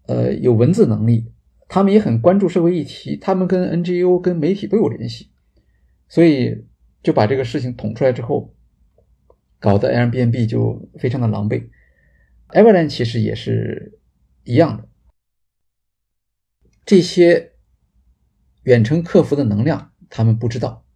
[0.07, 1.33] 呃有文字能力，
[1.67, 5.31] 他们也很关注社会议题，他们跟 NGO、跟媒体都有联系，
[6.07, 6.65] 所以
[7.03, 8.55] 就把这个事情捅出来之后，
[9.59, 11.65] 搞得 Airbnb 就非常的狼狈。
[12.55, 13.99] Everland 其实也是
[14.45, 14.89] 一样的，
[16.87, 17.55] 这些
[18.63, 20.87] 远程客服的能量他们不知道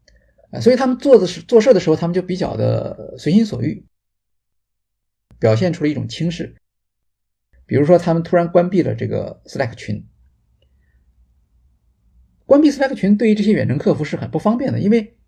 [0.53, 3.85] 啊，所以他们做的是做事的时候，他们就比较的随心所欲，
[5.41, 6.55] 表现出了一种轻视。
[7.67, 10.07] 比如说，他们突然关闭了这个 Slack 群，
[12.47, 15.19] 关闭 Slack 群对于这些远程客服是很不方便的，因为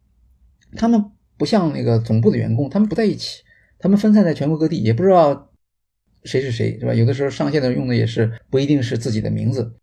[0.77, 3.43] 他们不像那个总部的员工，他们不在一起，
[3.81, 5.49] 他们分散在全国各地，也不知道。
[6.25, 6.95] 谁是谁，是吧？
[6.95, 9.75] 有的时候上线的用的也是不一定是自己的名字，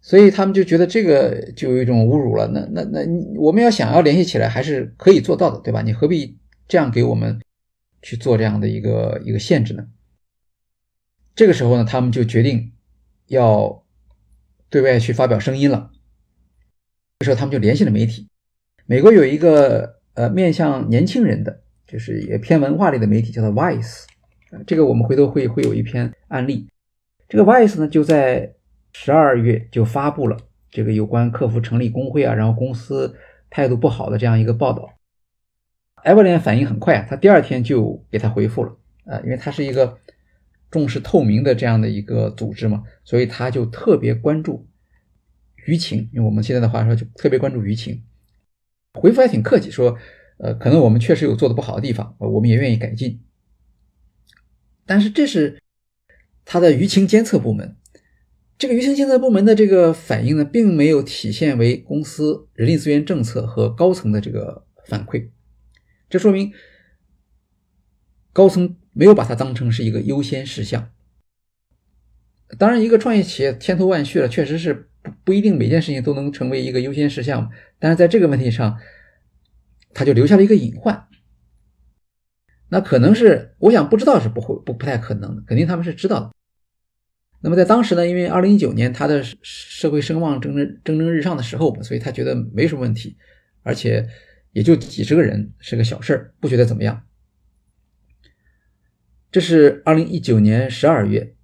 [0.00, 2.46] 所以他们就觉得这个就有一种侮辱了。
[2.48, 3.00] 那那那，
[3.36, 5.82] 我们要想要联系起来，还是可以做到的，对吧？
[5.82, 7.40] 你何必这样给我们
[8.02, 9.86] 去做这样的一个一个限制呢？
[11.34, 12.72] 这个时候呢，他们就决定
[13.28, 13.84] 要
[14.68, 15.90] 对外去发表声音了。
[17.20, 18.28] 这时候他们就联系了媒体。
[18.86, 24.04] 美国有一个呃面向年轻人的，就是也偏文化类的媒体，叫做 Vice。
[24.66, 26.68] 这个我们回头会会有一篇案例。
[27.28, 28.54] 这个 Vice 呢，就在
[28.92, 30.36] 十二月就发布了
[30.70, 33.14] 这个有关客服成立工会啊，然后公司
[33.50, 34.90] 态度不好的这样一个报道。
[36.04, 39.98] 埃博林反应很快啊，他第二天就给他回复了啊，因为他是一个
[40.70, 44.66] 重视透明的这样的一个组织嘛，所以他就特别关注
[45.66, 48.02] 舆情，用我们现在的话说，就特别关注舆情。
[48.94, 49.96] 回复还挺客气，说
[50.38, 53.20] 呃，可能我们确实有做的不好的地方，我们也愿意改进。
[54.88, 55.60] 但是这是
[56.46, 57.76] 他的舆情监测部门，
[58.56, 65.28] 这个舆情监测部门的这个反应呢，并没有体现为公司人力资源政策和高层的这个反馈，
[66.08, 66.52] 这说明
[68.32, 70.90] 高层没有把它当成是一个优先事项。
[72.58, 78.78] 当然，一个创业企业千头万绪了，确实是不不一定每件事情都能成为一个优先事项，但是在这个问题上，
[79.92, 81.07] 他就留下了一个隐患。
[82.70, 86.30] 那可能是，我想不知道是不会不不太可能的，肯定他们是知道的。
[87.40, 93.16] 那么在当时呢，因为二零一九年他的社会声望蒸蒸蒸蒸日上的时候，所以他觉得没什么问题，
[93.62, 94.06] 而且
[94.52, 97.04] 也就几十个人是个小事儿，不觉得怎么样。
[99.30, 101.34] 这是二零一九年十二月，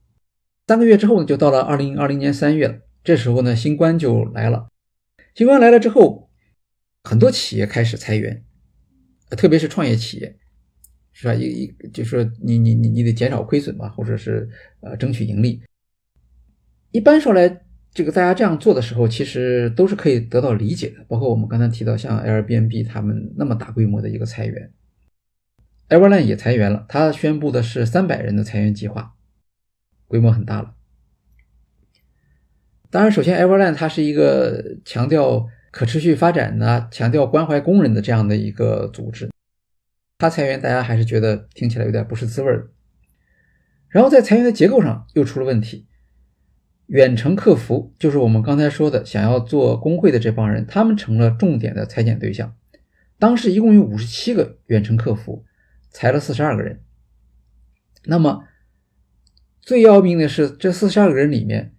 [0.66, 2.80] 三个月之后呢，就到了二零二零年三月了。
[3.02, 4.68] 这时候呢，新冠就来了。
[5.34, 6.30] 新冠来了之后，
[7.02, 8.44] 很多企业开始裁员，
[9.30, 10.38] 特别是创业企业。
[11.16, 11.32] 是吧？
[11.32, 14.46] 一一就是说，你你你你得减少亏损嘛，或者是
[14.80, 15.62] 呃争取盈利。
[16.90, 21.04] 一般说来，这个大家这样做的时候，其实都是可以得到理解的。
[21.06, 24.72] 包括我们刚才提到，像 Airbnb 他们那么大规模的一个裁员
[25.88, 29.14] ，Everland 也裁员了，他宣布的是三百人的裁员计划，
[30.08, 30.74] 规模很大了。
[32.90, 39.28] 当然，首先 Everland 它是一个强调可持续发展的、强调关怀工人的这样的一个组织，
[40.24, 42.66] 它裁员，大家还是觉得听起来有点不是滋味的。
[43.88, 45.86] 然后在裁员的结构上又出了问题。
[46.86, 52.56] 远程客服就是我们刚才说的，想要做工会的这帮人，他们成了重点的裁减对象。
[53.18, 55.44] 当时一共有五十七个远程客服，
[55.90, 56.82] 裁了四十二个人。
[58.04, 58.44] 那么
[59.60, 61.74] 最要命的是，这四十二个人里面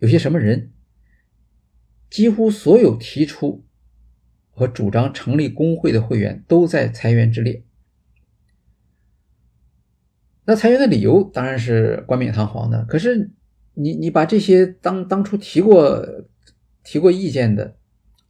[0.00, 0.72] 有些什么人？
[2.10, 3.64] 几乎所有提出
[4.60, 7.64] 和主张成立工会的会员都在裁员之列。
[10.44, 13.30] 那裁员的理由当然是冠冕堂皇的，可是。
[13.74, 16.04] 你你把这些当当初提过
[16.82, 17.76] 提过意见的，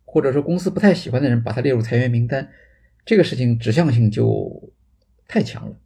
[0.04, 2.50] 或者说公司不太喜欢的人，把他列入裁员名单，
[3.06, 4.72] 这个事情指向性就
[5.26, 5.80] 太强了。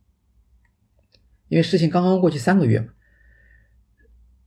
[1.48, 2.88] 因为事情刚刚过去三个月嘛，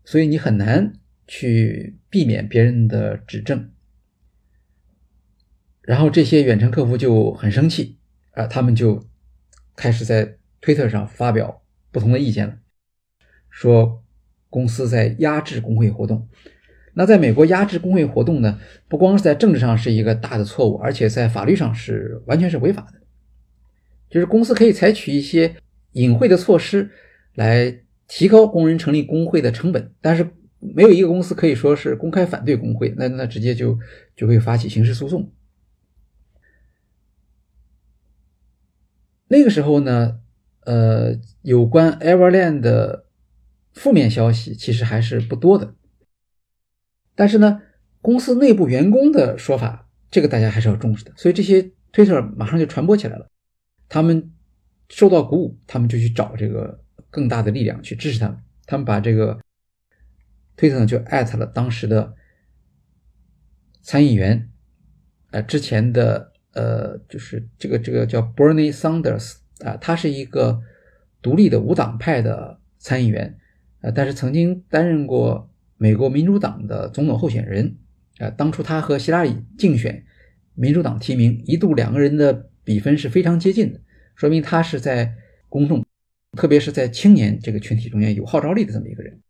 [0.03, 0.93] 所以你很难
[1.25, 3.71] 去避免别人的指正。
[5.87, 7.97] 然后这些远程客服就很生气
[8.33, 9.01] 啊，他们就
[9.75, 12.57] 开始在推特上发表不同的意见了，
[13.49, 14.03] 说。
[14.49, 16.25] 公司在压制工会活动，
[16.93, 18.57] 那在美国压制工会活动呢？
[18.87, 23.01] 不光是在政治上是一个大的错误，而且在法律上是完全是违法的。
[24.09, 25.53] 就是公司可以采取一些
[25.91, 26.89] 隐晦的措施
[27.35, 30.25] 来提高工人成立工会的成本，但是
[30.59, 33.77] 没有一个公司可以说是公开反对工会，那那直接就
[34.15, 35.29] 就会发起刑事诉讼。
[39.27, 40.19] 那个时候呢，
[40.61, 43.05] 呃，有关 Everland 的。
[43.73, 45.75] 负面消息其实还是不多的，
[47.13, 47.61] 但是呢，
[48.01, 51.13] 公司内部员工的说法，这个大家还是要重视的。
[51.15, 53.29] 所以这些推特马上就传播起来了，
[53.87, 54.33] 他们
[54.89, 58.39] 受到鼓舞，他们就去找这个更大的力量去支持他们。
[58.65, 59.39] 他们把这个
[60.55, 62.15] 推特呢就艾特了当时的
[63.83, 64.49] 参议员，
[65.29, 70.59] 呃，之前的呃，就是这个这个叫 Bernie Sanders 啊，他是一个
[71.21, 73.37] 独立的无党派的参议员。
[73.81, 77.77] 呃，但是曾经担任过美国民主党的总统候选人，
[78.17, 80.03] 呃，当初他和希拉里竞选
[80.55, 83.79] 民主党提名，一度两个人的比分是非常接近的，
[84.15, 85.13] 说明他是在
[85.49, 85.85] 公众，
[86.35, 89.21] 特别是在青年这个群体中间有号召力的这么一个人。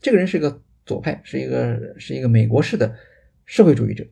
[0.00, 2.96] 这个人是个左派，是一个是一个美国式的
[3.44, 4.06] 社会主义者。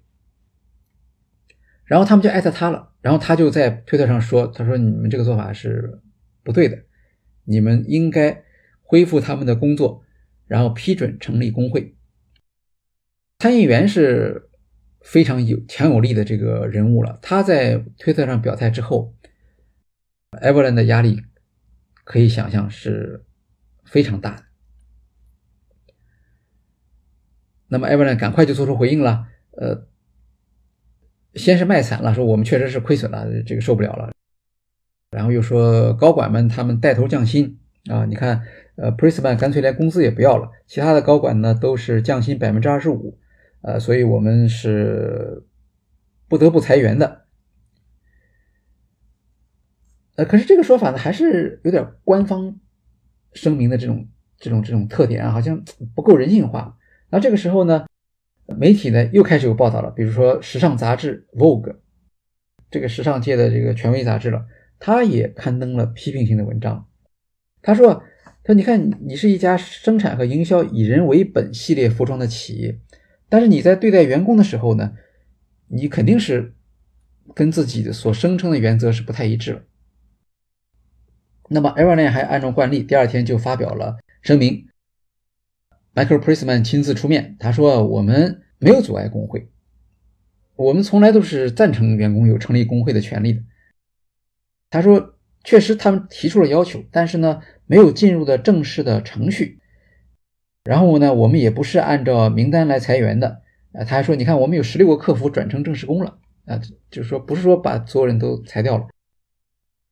[1.89, 6.01] 然后他们就艾特他了，然后他就在推特上说：“他说你们这个做法是
[6.45, 6.79] 不对的，
[7.45, 8.45] 你们应该。”
[8.91, 10.03] 恢复他们的工作，
[10.47, 11.95] 然后批准成立工会。
[13.39, 14.49] 参议员是
[15.03, 17.19] 非常有强有力的这个人物了。
[17.21, 19.15] 他在推特上表态之后
[20.41, 21.21] ，e v e r y n 的压力
[22.05, 23.27] 可以想象是
[23.85, 24.45] 非常大的。
[27.67, 29.87] 那么 e v e r y n 赶快就做出回应了，呃，
[31.35, 34.13] 先是卖惨了，说我们确实是亏损了，这个受不了了。
[35.11, 37.59] 然后又说高管们他们带头降薪
[37.91, 38.43] 啊，你看。
[38.81, 43.19] 呃 p r i s m a n 干脆连工资也不要了，其他的高管呢都是降薪百分之二十五，
[43.61, 45.43] 呃，所以我们是
[46.29, 47.25] 不得不裁员的。
[50.15, 52.55] 呃，可是这个说法呢，还是有点官方
[53.33, 54.07] 声明的这种
[54.39, 55.61] 这种这种特点啊，好像
[55.97, 56.77] 不够人性化。
[57.11, 57.85] 那这个时候呢，
[58.57, 61.77] 媒体呢又开始有报道了，比如说时尚杂志 Vogue，
[62.71, 64.47] 这个时尚界的这个权威杂志了，
[64.79, 66.87] 他也刊登了批评性的文章，
[67.63, 68.03] 他说。
[68.45, 72.79] 他说你看，你是一家生产和营销以人为本系列服装的企业，
[73.29, 74.95] 但是你在对待员工的时候呢，
[75.67, 76.55] 你肯定是
[77.35, 79.63] 跟自己的所声称的原则是不太一致了。
[81.51, 84.67] 那么 e v e r l a n 还按照惯例，第二天就发表了声明
[85.99, 89.49] ，Michael Prisman 亲自出面，他说我们没有阻碍工会，
[90.57, 93.43] 我们从来都是赞成员工有成立工会的权利的。
[94.71, 95.15] 他说。
[95.45, 99.61] 确实，他们提出了要求，但是呢，没有进入的正式的程序。
[100.65, 103.41] 然后呢，我们也不是按照名单来裁员的。
[103.73, 106.19] 啊，他还说，你看，我们有十六个客服转成正式工了。
[106.45, 108.89] 啊，就是说，不是说把所有人都裁掉了。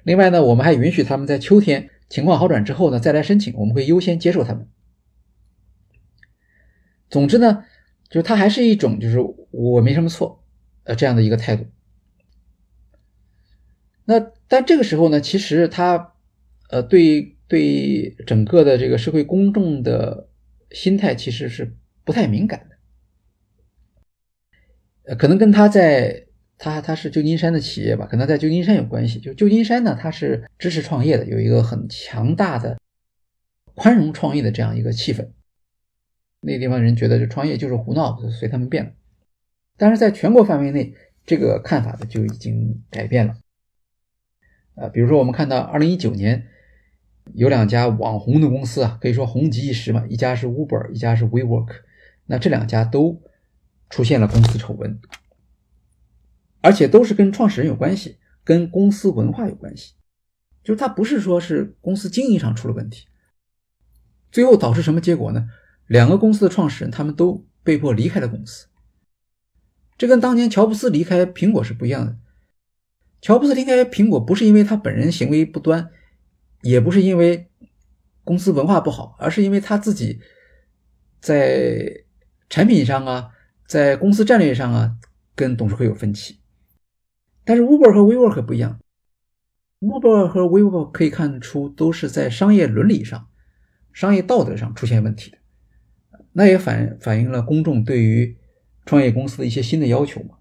[0.02, 4.68] 另外呢，我们还允许他们在秋天情况好转之后呢，再来申请，我们会优先接受他们。
[7.08, 7.64] 总之呢，
[8.08, 9.18] 就是他还是一种，就是
[9.50, 10.44] 我没什么错，
[10.84, 11.66] 呃，这样的一个态度。
[14.04, 16.14] 那但这个时候呢，其实他，
[16.70, 20.28] 呃，对对整个的这个社会公众的
[20.70, 22.76] 心态其实是不太敏感的。
[25.04, 26.26] 呃，可能跟他在
[26.58, 29.20] 他他是旧金山的企业吧，可能在旧金山有关系。
[29.20, 32.78] 就旧金山呢，它是支持创业的，有一个很强大的
[33.74, 35.28] 宽容创业的这样一个气氛。
[36.40, 38.92] 那地方人觉得这创业就是胡闹，就随他们便了。
[39.76, 40.94] 但是在全国范围内，
[41.24, 43.36] 这个看法呢就已经改变了。
[44.74, 46.46] 呃，比如说我们看到二零一九年
[47.34, 51.80] 有两家网红的公司啊，可以说红极一时嘛，一家是 Uber，一家是 WeWork。
[52.26, 53.22] 那这两家都
[53.88, 55.00] 出现了公司丑闻。
[56.60, 59.94] 而且都是跟创始人有关系，跟公司文化有关系，
[60.64, 63.06] 就是他不是说是公司经营上出了问题，
[64.32, 65.48] 最后导致什么结果呢？
[65.86, 68.66] 两个公司的创始人他们都被迫离开了公司，
[69.96, 72.16] 这跟当年乔布斯离开苹果是不一样的。
[73.20, 75.90] 乔布斯离开苹果不是因为他本人行为不端，
[76.62, 77.48] 也不是因为
[78.22, 80.20] 公司文化不好，而是因为他自己
[81.20, 82.04] 在
[82.48, 83.30] 产品上啊，
[83.66, 84.96] 在公司战略上啊，
[85.34, 86.40] 跟董事会有分歧。
[87.44, 88.80] 但是 Uber 和 WeWork 不一样
[89.80, 93.28] ，Uber 和 WeWork 可以看出都是在商业伦理上、
[93.92, 95.38] 商业道德上出现问题的，
[96.36, 98.36] 那也反反映了公众对于
[98.84, 100.36] 创业公司的一些新的要求嘛。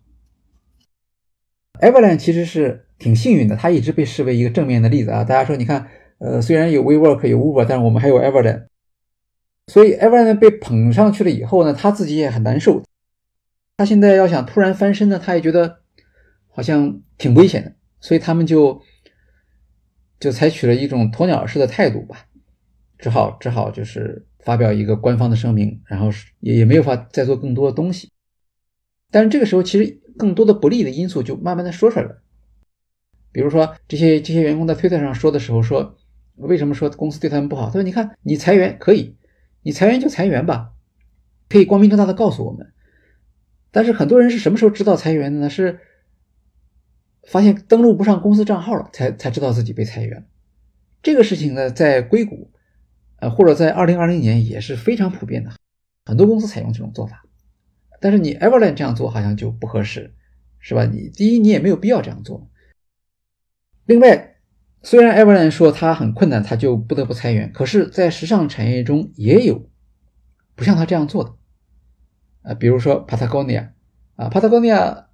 [1.79, 5.23] Everland 其实是挺幸运的，它一直被视为一个正面的例子啊。
[5.23, 5.87] 大家说，你看，
[6.19, 8.67] 呃，虽然有 WeWork 有 Uber，但是我们还有 Everland，
[9.67, 12.83] 所以 Everland 被捧上去了以后呢，他自己也很难受。
[13.77, 15.79] 他现在要想突然翻身呢，他也觉得。
[16.57, 18.81] 好像挺危险的，所以他们就
[20.17, 22.27] 就采取了一种鸵鸟式的态度吧，
[22.97, 28.09] 只好只好就是发表一个官方的声明，然后也也没有法再做更多的东西。
[29.11, 32.21] 但是这个时候，其实更多的不利的因素就慢慢的说出来了，
[33.33, 35.97] 比如说这些这些员工在推特上说的时候说，
[36.35, 37.65] 为什么说公司对他们不好？
[37.65, 39.17] 他说你看你裁员可以，
[39.63, 40.71] 你裁员就裁员吧，
[41.49, 42.71] 可以光明正大的告诉我们。
[43.71, 45.49] 但是很多人是什么时候知道裁员的呢？
[45.49, 45.79] 是。
[47.27, 50.27] 发现登录不上公司账号了，才才知道自己被裁员。
[51.01, 52.51] 这个事情呢，在硅谷，
[53.29, 55.51] 或者在二零二零年也是非常普遍的，
[56.05, 57.23] 很多公司采用这种做法。
[58.01, 60.13] 但是你 Everland 这样做好像就不合适，
[60.59, 60.85] 是吧？
[60.85, 62.49] 你第一，你也没有必要这样做。
[63.85, 64.35] 另外，
[64.83, 69.69] 虽然 Everland 说他很困难，他就不得不裁员，可是，在时尚产业中也有
[70.55, 71.35] 不像他这样做的，
[72.43, 73.69] 呃，比如说 Patagonia
[74.15, 75.05] 啊，Patagonia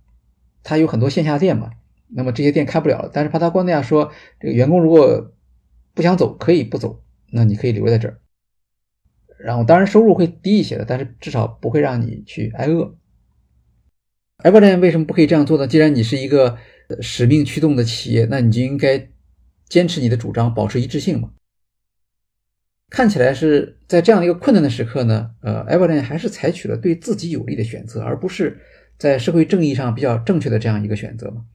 [0.63, 1.71] 它有很多线下店嘛。
[2.13, 5.33] 那么这些店开不了了，但是 Patagonia 说，这个员工如果
[5.93, 8.19] 不想走，可以不走，那你可以留在这儿。
[9.39, 12.95] 然后当然收入会低一些的，但是至少不会让你去挨饿。
[14.43, 15.67] Everland 为什么不可以这样做呢？
[15.67, 16.57] 既然你是一个
[16.99, 19.09] 使命驱动的企业，那你就应该
[19.67, 21.31] 坚持你的主张，保持一致性嘛。
[22.89, 28.59] 看起来是在这样的一个困难的时刻呢，呃，Everland 还是采取了对自己有利的选择，而不是
[28.97, 31.45] 在社会正义上比较正确的这样一个选择嘛。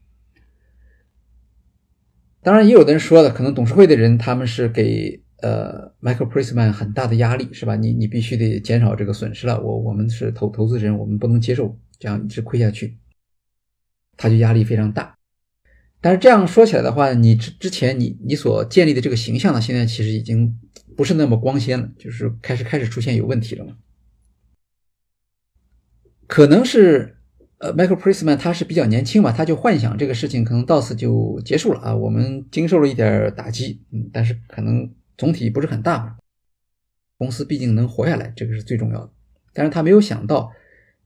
[2.42, 7.77] 当然，也有的人说了，可能董事会的人他们是给呃 Michael Prisman 很大的压力，是吧？
[7.77, 9.61] 你你必须得减少这个损失了。
[9.61, 12.99] 我我们是投投资人，我们不能接受这样一直亏下去，
[14.16, 15.16] 他就压力非常大。
[16.01, 20.59] 但是这样说起来的话，你之之前你你所建立的这个形象呢，现在其实已经
[20.96, 23.77] 不是那么光鲜了，就是开始开始出现有问题了嘛？
[26.27, 27.12] 可能是。
[27.59, 31.96] 呃，Michael Prisman 他是比较年轻嘛，他就幻想这个事情可能到此就结束了啊。
[31.96, 36.16] 我们经受了一点打击，嗯，但是可能总体不是很大嘛。
[37.18, 39.12] 公司毕竟能活下来，这个是最重要的。
[39.52, 40.52] 但是他没有想到，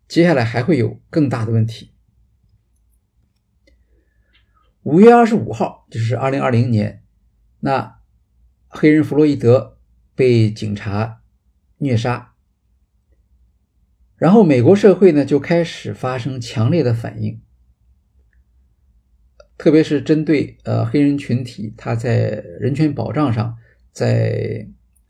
[0.08, 1.92] 接下来还会有更大的问题。
[4.82, 7.04] 五月二十五号，就是二零二零年，
[7.60, 8.00] 那
[8.66, 9.78] 黑人弗洛伊德
[10.14, 11.22] 被警察
[11.78, 12.34] 虐杀。
[14.16, 17.40] 然后美国社会呢就开始发生强烈的反应，
[19.56, 23.56] 特别是针对呃黑人群体，他在人权保障上，
[23.92, 24.66] 在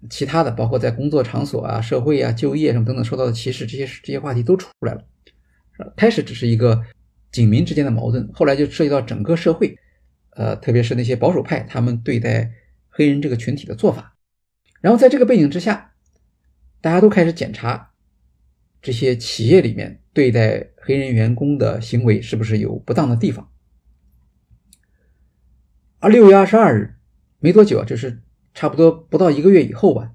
[0.09, 5.05] 其他的包括在工作场所啊、社会啊、就业什么等等受到的歧视，这些这些话题都出来了。
[5.97, 6.83] 开始只是一个
[7.33, 9.78] 警民之间的矛盾，后来就涉及到整个社会，
[10.31, 12.51] 呃，特别是那些保守派他们对待
[12.89, 14.16] 黑人这个群体的做法。
[14.81, 15.93] 然后在这个背景之下，
[16.81, 17.89] 大家都开始检查。
[18.83, 23.51] 这些企业里面对待黑人员工的行为是不是有不当的地方？
[25.99, 26.95] 而六月二十二日
[27.39, 28.22] 没多久啊，就是
[28.61, 30.12] 差不多不到一个月以后吧，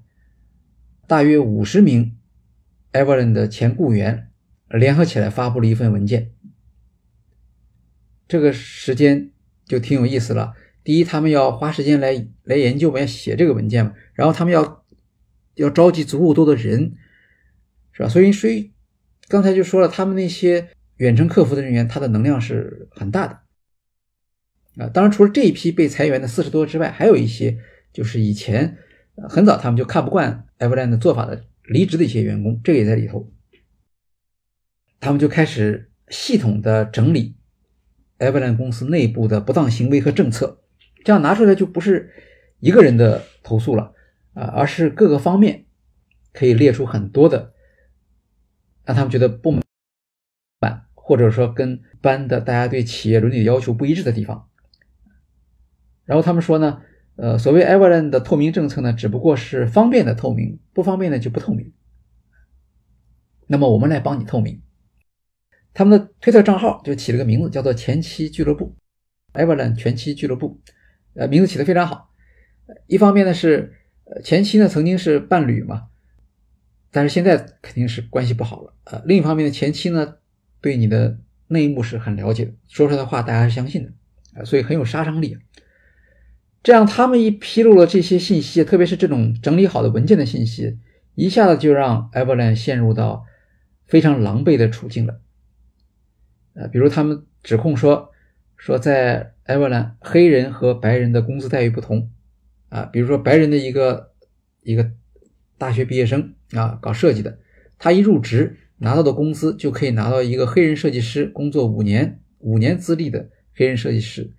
[1.08, 2.16] 大约五十名
[2.92, 4.30] e v e r l a n 的前雇员
[4.68, 6.30] 联合起来发布了一份文件。
[8.28, 9.32] 这个时间
[9.64, 10.54] 就挺有意思了。
[10.84, 14.84] 第一，他们要花时间来来研究，要写这个文件嘛，然后他们要
[15.56, 16.94] 要召集足够多的人。
[17.90, 18.08] 是吧？
[18.08, 18.70] 所以，所以
[19.26, 20.68] 刚才就说了，他们那些
[20.98, 24.88] 远程客服的人员，他的能量是很大的啊。
[24.88, 27.58] 当然，除了这一批被裁员的四十多之外，还有一些
[27.96, 28.76] 就是以前
[29.26, 33.32] 很早他们就看不惯 Evelyn 的做法的离职的一些员工，这个也在里头。
[35.00, 37.36] 他们就开始系统的整理
[38.18, 40.60] Evelyn 公司内部的不当行为和政策，
[41.06, 42.12] 这样拿出来就不是
[42.60, 43.94] 一个人的投诉了
[44.34, 45.64] 啊，而是各个方面
[46.34, 47.54] 可以列出很多的。
[48.84, 49.52] 让他们觉得不
[50.60, 54.50] 满，或者说跟班的大家对企业伦理要求不一致的地方。
[56.04, 56.82] 然后他们说呢，
[57.16, 61.72] 呃，所谓 Everland 的透明政策呢，只不过是方便的透明，不方便的就不透明。
[63.46, 64.60] 那么我们来帮你透明。
[65.72, 68.76] 他们的推特账号就起了个名字，叫做“前妻俱乐部
[69.32, 70.60] ”，Everland 前妻俱乐部，
[71.14, 72.10] 呃，名字起的非常好。
[72.86, 75.88] 一方面呢是，呃，前妻呢曾经是伴侣嘛。
[76.90, 79.02] 但是现在肯定是关系不好了呃。
[79.04, 80.16] 另一方面呢，前妻呢
[80.60, 83.92] 对你的内幕是很了解的，说出来的话大家是相信的
[84.34, 85.38] 啊，所以很有杀伤力。
[86.66, 90.76] 这样他们一披露了这些信息，特别是这种整理好的文件的信息，
[91.14, 93.24] 一下子就让 Everland 陷入到
[93.86, 95.20] 非常狼狈的处境了。
[96.54, 98.10] 呃，比如他们指控说，
[98.56, 102.10] 说在 Everland 黑人和白人的工资待遇不同
[102.68, 104.10] 啊，比如说白人的一个
[104.64, 104.90] 一个。
[105.58, 107.38] 大学毕业生啊，搞设计的，
[107.78, 114.34] 他一入职拿到的工资就可以拿到一个黑人设计师工作五年、五年资历的黑人设计师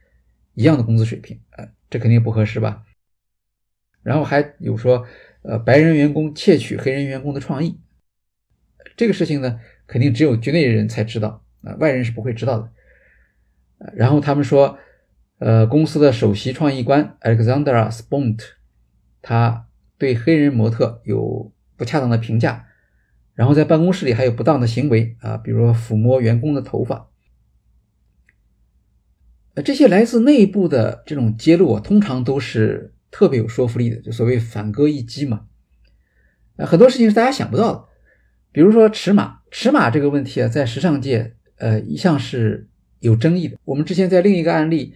[0.54, 2.84] 一样的工资水平啊，这肯定不合适吧？
[4.04, 5.06] 然后还有说，
[5.42, 7.80] 呃，白人员工窃取黑人员工的创意，
[8.96, 12.72] 这个事情呢，肯定只有局内人才知道啊，外人是不会知道的。
[13.94, 14.78] 然后他们说，
[15.40, 18.42] 呃，公司的首席创意官 Alexander Spont，
[19.22, 19.66] 他。
[20.00, 22.68] 对黑人模特有不恰当的评价，
[23.34, 27.10] 然后在办公室里还有不当的行为啊，比如说抚摸员工的头发。
[29.62, 35.46] 这些来自内部的这种揭露啊，通常都是特别有说服力的，就所谓反戈一击嘛。
[36.56, 37.86] 呃，很多事情是大家想不到的，
[38.52, 42.68] 比如说尺码，尺码这个问题啊，在时尚界呃一向是
[43.00, 43.58] 有争议的。
[43.66, 44.96] 我们之前在另一个案例。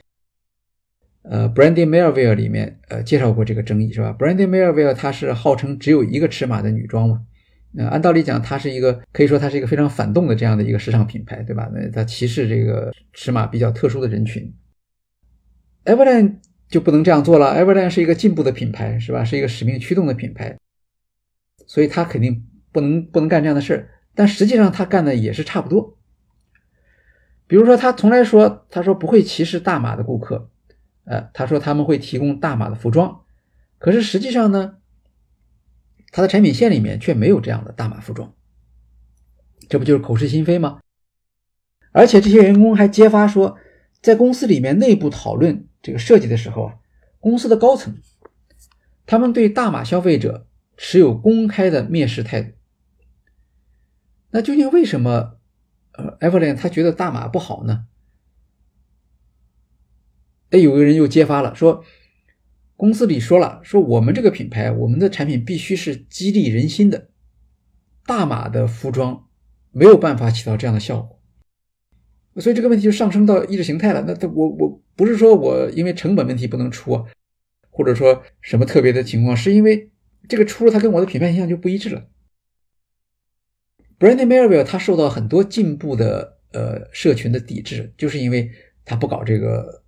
[1.24, 7.22] 呃，Brandy Melville 里面呃介绍过这个争议是吧？Brandy Melville 她是号称只有一个尺码的女装嘛？
[7.74, 11.70] 那，按道理讲，它是一个可以说它是一个非常反动的这样的一个时尚品牌，对吧？
[11.74, 14.54] 那它歧视这个尺码比较特殊的人群。
[15.86, 16.36] Everland
[16.68, 19.24] 就不能这样做了，Everland 是一个进步的品牌是吧？
[19.24, 20.58] 是一个使命驱动的品牌，
[21.66, 23.90] 所以他肯定不能不能干这样的事儿。
[24.14, 25.98] 但实际上他干的也是差不多。
[27.48, 30.50] 比如说，他从来说他说不会歧视大码的顾客。
[31.04, 33.22] 呃，他说他们会提供大码的服装，
[33.80, 34.76] 可是实际上呢，
[36.12, 38.34] 他的产品线里面却没有这样的大码服装，
[39.70, 40.82] 这不就是口是心非吗？
[41.94, 43.58] 而且这些员工还揭发说，
[44.02, 46.76] 在公司里面内部讨论这个设计的时候啊，
[47.20, 47.98] 公司的高层
[49.06, 50.48] 他们对大码消费者
[50.78, 52.54] 持有公开的蔑视态度。
[54.32, 55.38] 那究竟为什么
[55.94, 57.86] 呃 Evelyn 他觉得大码不好呢？
[60.52, 61.84] 哎，有个人又揭发了，说
[62.82, 67.10] 公司里说了，说我们这个品牌，我们的产品必须是激励人心的，
[68.08, 69.28] 大码的服装
[69.72, 71.22] 没有办法起到这样的效果，
[72.42, 74.04] 所以这个问题就上升到意识形态了。
[74.08, 77.06] 那他我我不是说我因为成本问题不能出，
[77.70, 79.92] 或者说什么特别的情况，是因为
[80.28, 82.08] 这个出了，它跟我的品牌形象就不一致了。
[84.00, 88.50] Brandy Melville 他受到很多进步的呃社群的抵制，就是因为
[88.84, 89.84] 他不搞这个。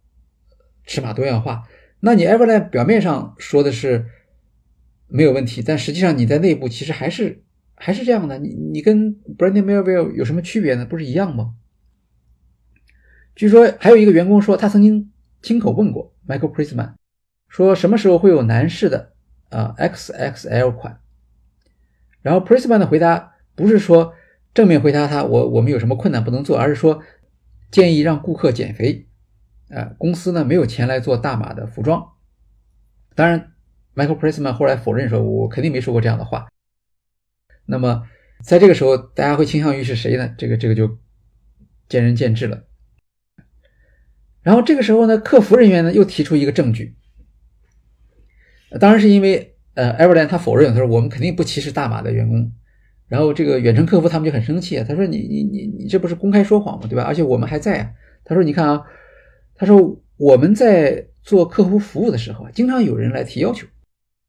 [0.85, 1.63] 尺码多样化，
[2.05, 4.07] 那你 Everland 表面上说的是
[5.07, 7.41] 没有问题，但实际上你在内部其实还是
[7.75, 8.37] 还是这样的。
[8.39, 10.85] 你你跟 Brandy Melville 有什么区别呢？
[10.85, 11.53] 不是一样吗？
[13.37, 16.95] 据说还有一个员工说，他曾经亲口问过 Michael Prisman，
[17.47, 19.13] 说什么时候会有男士的
[19.47, 20.99] 啊 XXL 款？
[22.21, 24.13] 然后 Prisman 的回答不是说
[24.53, 27.01] 正面回答他我我们有什么困难不能做，而是说
[27.71, 29.07] 建议让顾客减肥。
[29.73, 32.07] 呃，公司呢没有钱来做大码的服装。
[33.15, 33.53] 当然
[33.95, 36.47] ，Michael Prisman 后来否认说，我肯定没说过这样的话。
[37.65, 38.03] 那么，
[38.43, 40.35] 在这个时候，大家会倾向于是谁呢？
[40.37, 40.99] 这个这个就
[41.89, 42.63] 见仁见智了。
[44.43, 46.95] 然后这个时候呢，客服人员呢又提出一个证据，
[48.79, 52.51] 当然是因为呃，Everland 他否认，他说我们肯定不歧视大码的员工。
[53.07, 56.87] 然后这个远程客服他们就很生气啊，他说你你你你这不是公开说谎吗？
[56.87, 57.03] 对吧？
[57.03, 57.91] 而且我们还在啊。
[58.23, 58.85] 他说你看啊。
[59.63, 63.65] 他说：“我们在做客户服务的时候啊，经常有人来提要求，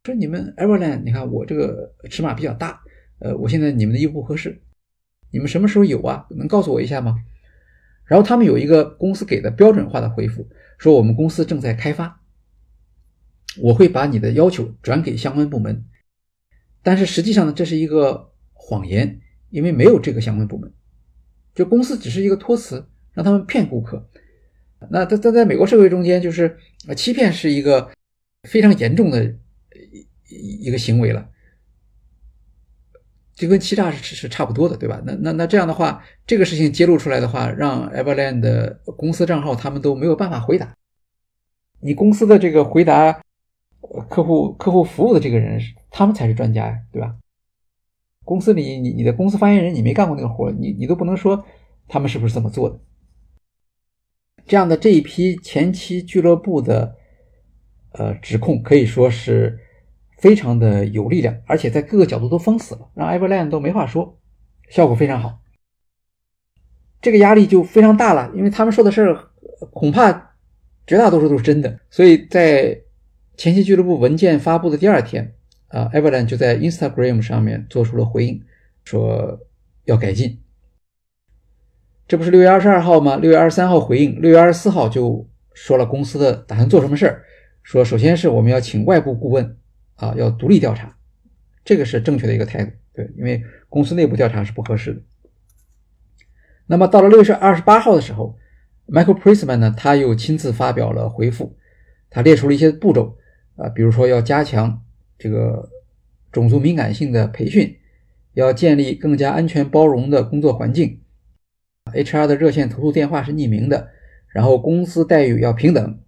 [0.05, 2.81] 说你们 Everland，你看我这个尺码比较大，
[3.19, 4.63] 呃，我现在你们的衣服不合适，
[5.33, 6.25] 你们什么时候有啊？
[6.31, 7.17] 能告诉我一下吗？
[8.05, 12.21] 然后他们有一个公司给的标准化的回复，说我们公司正在开发，
[13.61, 15.85] 我会把你的要求转给相关部门。
[16.81, 19.21] 但是实际上呢，这是一个谎言，
[19.51, 20.73] 因为没有这个相关部门，
[21.57, 24.09] 就公司只是一个托词，让他们骗顾客。
[24.91, 26.57] 那在在在美国社会中间，就是
[26.97, 27.91] 欺骗是一个
[28.49, 29.25] 非常严重的
[30.29, 31.29] 一一个行为了。
[33.35, 35.03] 就跟欺诈是是差不多的，对吧？
[35.05, 40.73] 那那那这样的话，这个事情揭露出来的话，让 Everland 的公司账号他们都没有办法回答。
[41.81, 43.21] 你公司的这个回答
[44.09, 45.61] 客户客户服务的这个人，
[45.91, 47.17] 他们才是专家呀，对吧？
[48.25, 51.45] 公司里你你的公司发言人你没干过那个活，你你都不能说
[51.89, 52.79] 他们是不是这么做的。
[54.47, 56.97] 这样的这一批前期俱乐部的
[57.93, 59.61] 呃指控可以说是。
[60.17, 64.19] 非常的有力量，而且在各个角度都封死了，让 Everland 都没话说，
[64.71, 65.41] 效果非常好。
[67.03, 69.29] 这个压力就非常大了，因为他们说的事儿
[69.75, 70.35] 恐怕
[70.87, 71.79] 绝大多数都是真的。
[71.91, 72.81] 所以在
[73.37, 75.35] 前期俱乐部文件发布的第二天，
[75.69, 78.43] 啊，Everland 就在 Instagram 上面做出了回应，
[78.83, 79.39] 说
[79.85, 80.39] 要改进。
[82.07, 83.17] 这不是六月二十二号吗？
[83.17, 87.23] 六月二十三号回应，六月二十四号就说了公司的打算做什么事儿，
[87.63, 89.57] 说首先是我们要请外部顾问。
[89.97, 90.93] 啊，要独立调查，
[91.65, 95.01] 这个是正确的一个态度，对，因为公司内部调查是不合适的。
[96.67, 98.37] 那么到了六月二十八号的时候
[98.89, 101.57] ，Michael Prisman 呢，他又亲自发表了回复，
[102.11, 103.17] 他列出了一些步骤，
[103.55, 104.83] 啊，比如说要加强
[105.17, 105.71] 这个
[106.33, 107.77] 种族敏感性的培训，
[108.33, 111.01] 要建立更加安全包容的工作环境
[111.95, 113.89] ，HR 的热线投诉电话是匿名的，
[114.29, 116.01] 然后工资待遇要平等。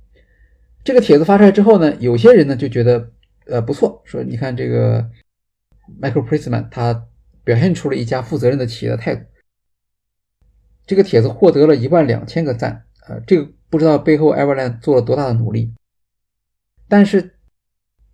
[0.84, 3.12] 这个帖子发出来之后呢，有些人呢就觉得。
[3.48, 5.08] 呃，不错，说你看这个
[6.02, 7.06] Michael Prisman，他
[7.44, 9.24] 表现出了一家负责任的企业的态度。
[10.84, 15.72] 这个帖子获得了一万两千个赞，呃，这个不知道背后 Everland 做了多大的努力。
[16.88, 17.36] 但是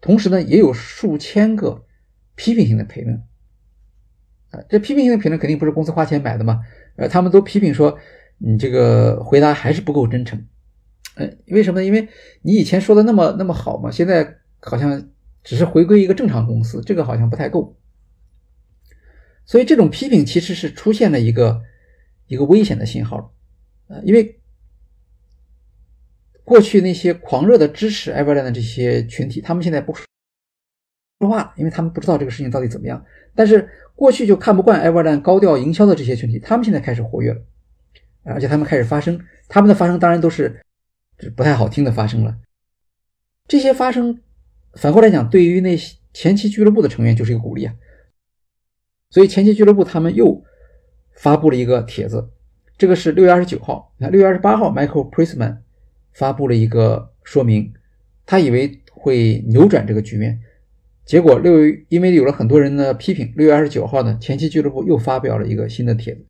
[0.02, 1.86] 同时呢，也有数千个
[2.34, 3.22] 批评性的评论，
[4.50, 6.60] 啊，这批评性的评论肯定不是公司花钱买的嘛，
[6.96, 7.98] 呃，他们都批评说
[8.38, 10.46] 你这个回答还是不够真诚，
[11.16, 11.86] 呃，为什么呢？
[11.86, 12.08] 因为
[12.42, 15.08] 你以前说的那么那么好嘛，现在好像。
[15.44, 17.76] 只是回归一个正常公司，这个好像不太够，
[19.44, 21.60] 所以这种批评其实是出现了一个
[22.28, 23.34] 一个危险的信号，
[23.88, 24.38] 呃，因为
[26.44, 29.92] 过去那些狂热的支持 Everland 的这些群体，他们现在不
[31.22, 33.04] 说话，因为他们不知道这个事情到底怎么样。
[33.32, 37.40] 但是过去就看不惯 Everland 高调营销的这些群体，他们现在开始活跃了，
[38.24, 40.60] 而且他们开始发声，他们的发声当然都是
[41.36, 42.36] 不太好听的发声了，
[43.46, 44.20] 这些发声。
[44.74, 47.74] 反过来讲，对于那些前期俱乐部的成员就是一个鼓励啊。
[49.10, 50.42] 所以前期俱乐部他们又
[51.14, 52.28] 发布了一个帖子，
[52.76, 53.94] 这个是六月二十九号。
[53.98, 55.58] 你看六月二十八号，Michael Prisman
[56.12, 57.72] 发布了一个说明，
[58.24, 60.40] 他以为会扭转这个局面，
[61.12, 66.24] 结果六月因为有了很多人的批评，六月二十九号呢，前期俱乐部又发表了一个新的帖子。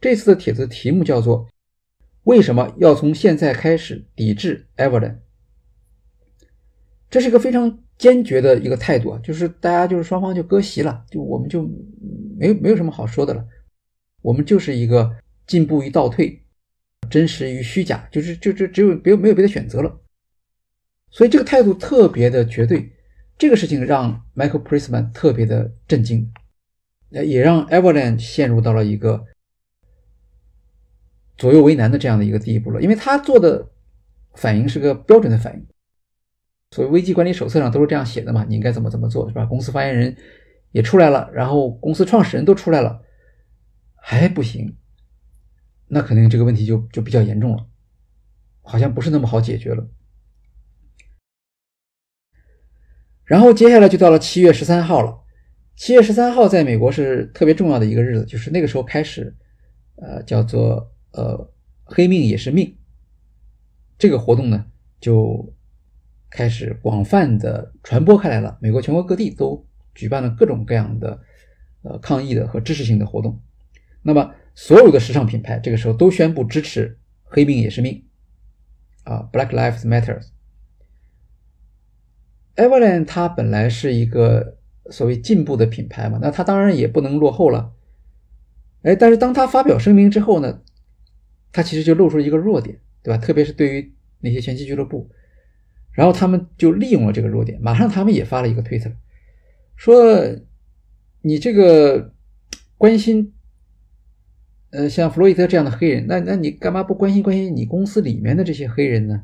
[0.00, 1.46] 这次的帖子题目叫做
[2.26, 5.18] “为什么要从现在开始抵制 Everland”。
[7.08, 11.62] 这是一个非常坚决的一个态度啊，就是大家就是双方就割席了，就我们就
[12.36, 13.46] 没有没有什么好说的了，
[14.22, 15.08] 我们就是一个
[15.46, 16.42] 进步与倒退，
[17.08, 20.00] 真实与虚假，就是就就只有别没有别的选择了，
[21.12, 22.90] 所以这个态度特别的绝对，
[23.38, 26.32] 这个事情让 Michael Prisman 特别的震惊，
[27.10, 29.24] 也让 Everland 陷入到了一个
[31.36, 33.70] 左右为难的这样的一个地步了，因为他做的
[34.34, 35.64] 反应是个标准的反应。
[36.72, 38.44] 所谓危机管理手册上都是这样写的嘛？
[38.48, 39.46] 你应该怎么怎么做，是吧？
[39.46, 40.16] 公司发言人
[40.72, 43.00] 也出来了，然后公司创始人都出来了，
[43.94, 44.76] 还不行，
[45.86, 47.64] 那肯定这个问题就就比较严重了，
[48.62, 49.88] 好像不是那么好解决了。
[53.28, 55.16] 然后接下来就到了七月十三号了。
[55.76, 59.32] 七月十三号在美国是特别重要的一个日子，就是那个时候开始，
[59.94, 61.48] 呃，叫做呃
[61.84, 62.76] “黑命也是命”
[63.96, 64.66] 这个活动呢，
[65.00, 65.54] 就。
[66.30, 71.18] 开始广泛的传播开来了，美国全国各地都举办了各种各样的
[71.80, 73.40] 呃抗议的和支持性的活动。
[74.02, 78.04] 那么，所有的时尚品牌这个时候都宣布支持“黑命也是命”
[79.04, 80.20] 啊，Black Lives Matter。
[82.58, 84.58] Everland 它本来是一个
[84.90, 87.72] 所谓进步的品牌嘛，那它当然也不能落后了。
[88.82, 90.60] 哎，但是当他发表声明之后呢，
[91.52, 93.18] 他其实就露出一个弱点，对吧？
[93.18, 95.08] 特别是对于那些拳击俱乐部。
[95.92, 98.90] 然后他们就利用了这个弱点，马上他们也发了一个推特，
[99.74, 100.36] 说
[101.22, 102.12] 你这个
[102.76, 103.32] 关心，
[104.70, 109.22] 呃，像弗洛伊德这样的黑人，那那你干嘛不关心关心你公司里面的这些黑人呢？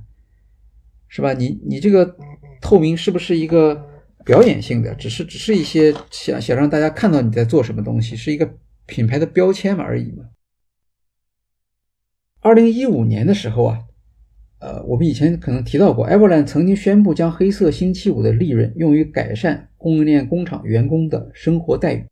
[1.06, 1.32] 是吧？
[1.32, 2.16] 你你这个
[2.64, 3.86] 透明是不是一个
[4.24, 4.94] 表演性的？
[4.94, 8.50] 只是只是一些想想让大家看到你在做什么东西，是一个
[8.86, 10.24] 品牌的标签嘛而已嘛。
[12.40, 13.78] 二零一五年的时候啊。
[14.60, 22.06] 呃，我们以前可能提到过 e v e r l a n d 曾经宣布将黑色星期五的利润用于改善供应链工厂员工的生活待遇。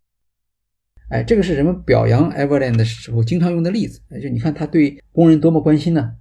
[1.09, 4.03] 哎，这个是人们表扬 e v e r l a n d 的时候经常用的例子。
[4.21, 6.13] 就你看他对工人多么关心呢？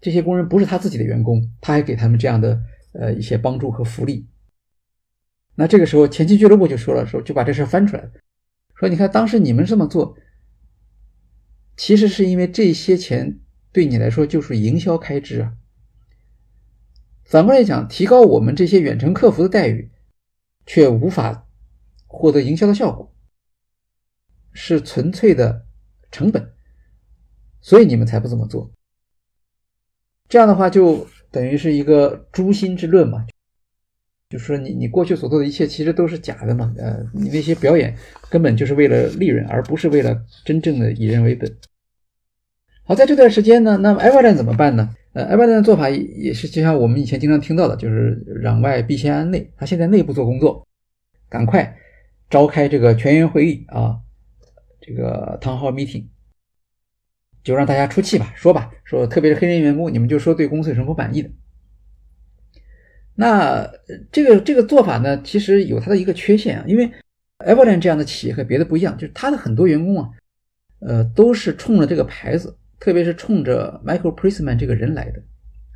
[0.00, 2.58] 这些工人不是他自己的员工，他还给他们这样的
[2.92, 4.26] 呃一些帮助和福利。
[5.54, 8.10] 那这个时候前期俱乐部就说了，说就把这事翻出来，
[8.74, 10.16] 说你看当时你们这么做，
[11.76, 13.38] 其实是因为这些钱。
[13.74, 15.54] 对你来说就是营销开支啊。
[17.24, 19.90] 反过来讲，提高我们这些远程客服的待遇，
[20.66, 21.48] 却无法
[22.06, 23.14] 获得营销的效果，
[24.52, 25.64] 是纯粹的
[26.10, 26.52] 成本，
[27.62, 28.70] 所以你们才不这么做。
[30.28, 33.26] 这样的话，就等于是一个诛心之论嘛，
[34.28, 37.96] 就是说你你过去所做的一切其实都是假的嘛，呃，你那些表演
[38.30, 41.50] 根本就是为了利润，而不是为了真正的以人为本。
[42.84, 44.94] 好，在这段时间呢，那么埃万顿怎么办呢？
[45.14, 49.50] 呃埃万顿的做法也是就像我们以前经常听到的，就是攘外必先安内。
[49.56, 50.66] 他现在内部做工作，
[51.28, 51.76] 赶快
[52.30, 53.98] 召开这个全员会议啊，
[54.80, 56.06] 这个 Town Hall Meeting，
[57.42, 61.30] 就让大家出气吧，说吧，说特别是黑人员工，你们就说对公司有什么不满意的。
[63.14, 63.70] 那
[64.10, 70.08] 这个这个做法呢，其实有它的一个缺陷啊，因为 e v e l y n 这样的企业和别的不一样，就是他的很多员工啊，
[70.80, 72.56] 呃，都是冲着这个牌子。
[72.80, 75.22] 特别是冲着 Michael Prisman 这个人来的，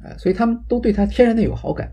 [0.03, 1.93] 啊，所以他们都对他天然的有好感。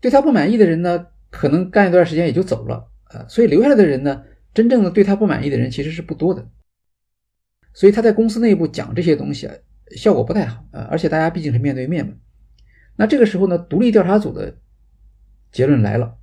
[0.00, 6.44] 对他不满意的人呢，可能干一段时间也就走了，啊，所以留下来的人呢，真正的对他不满意的人其实是不多的。
[7.74, 9.54] 所以他在公司内部讲这些东西啊，
[9.96, 12.14] 效果不太好啊，而且大家毕竟是面对面嘛。
[12.96, 14.58] 那这个时候呢，独立调查组的
[15.50, 16.18] 结论来了，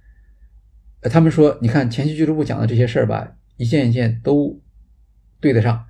[1.03, 4.61] 他们说，你看前期俱乐部讲的这些事儿吧，一件一件都
[5.39, 5.85] 对得上。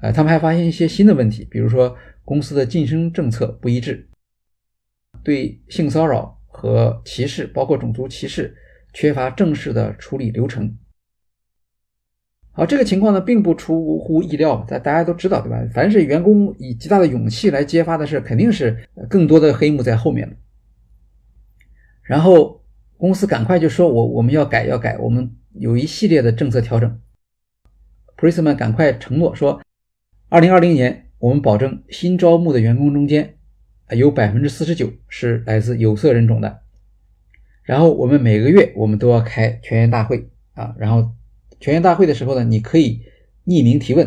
[0.00, 4.08] 呃，他们还发现一些新的问题，比如说公司的晋升政策不一致，
[5.24, 8.56] 对性骚扰和歧视，包括种族歧视，
[8.92, 10.78] 缺乏正式的处理流程。
[12.58, 15.64] 好，这个情况呢，并不出乎意料，大大家都知道，对吧？
[15.72, 18.76] 凡是员工以极大的勇气来揭发的事，肯定是
[19.08, 20.36] 更多的黑幕在后面
[22.02, 22.60] 然后
[22.96, 27.00] 公司赶快就说：“我我们要改，要改，我们有一系列的政策调整。”
[28.18, 29.60] Prisman 赶快承诺说。
[30.28, 33.36] 二零二零年，我们保证新招募的员工中间，
[33.90, 36.58] 有百分之四十九是来自有色人种的。
[37.62, 41.12] 然后我们每个月我们都要开全员大会啊，然后
[41.60, 43.02] 全员大会的时候呢，你可以
[43.44, 44.06] 匿名提问，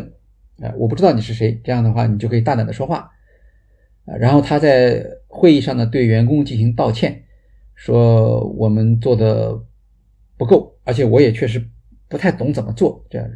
[0.60, 3.10] 啊，我不知道你是谁，这样的话你就可以大胆的说话。
[4.04, 7.24] 啊，然后他在会议上呢对员工进行道歉，
[7.74, 9.60] 说我们做的
[10.36, 11.64] 不够，而且我也确实
[12.08, 13.28] 不太懂怎么做这样。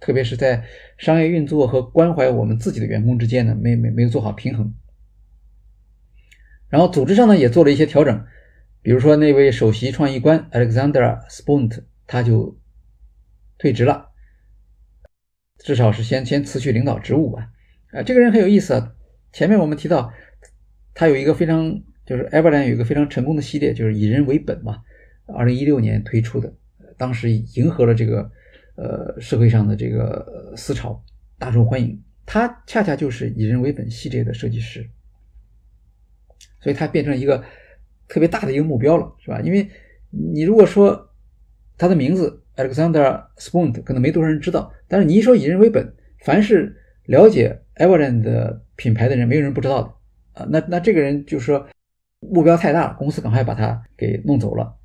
[0.00, 0.62] 特别是在
[0.98, 4.74] 商业运作和关怀我们自己的员工之间呢，没没没有做好平衡。
[6.68, 8.24] 然后组织上呢也做了一些调整，
[8.82, 12.58] 比如说那位首席创意官 Alexander Spunt 他就
[13.58, 14.10] 退职了，
[15.58, 17.50] 至少是先先辞去领导职务吧。
[17.92, 18.94] 啊，这个人很有意思啊。
[19.32, 20.12] 前面我们提到
[20.94, 24.82] 他有一个非常就是 e v e r l a n 有一个非常成功的系列，就是以人为本嘛，
[25.26, 26.52] 二零一六年推出的，
[26.96, 28.30] 当时迎合了这个。
[28.76, 31.00] 呃，社会上的这个思潮
[31.38, 34.90] 大受欢迎，他恰恰就是以人为本系列的设计师，
[36.60, 37.44] 所以他变成一个
[38.08, 39.40] 特别大的一个目标了，是吧？
[39.42, 39.70] 因为
[40.10, 41.08] 你如果说
[41.78, 46.76] 他的名字 Alexander Spunt 可能没多少人知道，但是你一说以人为本，凡是
[47.06, 50.46] 了解 Everland 品牌的人，没有人不知道的啊。
[50.50, 51.66] 那那这个人就说
[52.20, 54.76] 目标太大，公司赶快把他给弄走了。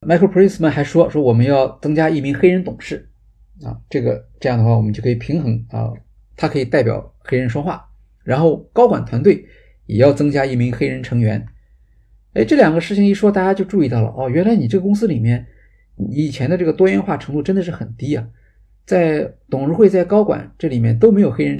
[0.00, 3.10] Michael Prisman 还说说我们要增加一名黑人董事
[3.64, 5.92] 啊，这个这样的话我们就可以平衡啊，
[6.36, 7.84] 他可以代表黑人说话，
[8.22, 9.44] 然后高管团队
[9.86, 11.44] 也要增加一名黑人成员。
[12.34, 15.44] 哎，这两个事情一说，大家就注意到了哦，原来你这个公司里面
[16.10, 18.28] 以前的这个多元化程度真的是很低啊，
[18.86, 21.58] 在董事会、在高管这里面都没有黑人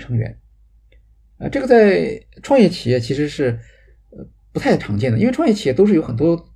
[0.00, 0.38] 成员
[1.38, 3.58] 啊，这个在创业企业其实是
[4.10, 6.48] 呃不太常见的，因为创业企业都是有很多。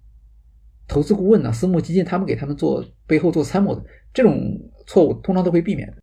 [0.88, 3.84] 投资顾问呢，私募基金他们给他们做背后做参谋的
[4.14, 5.96] 这种错误，通常都会避免的。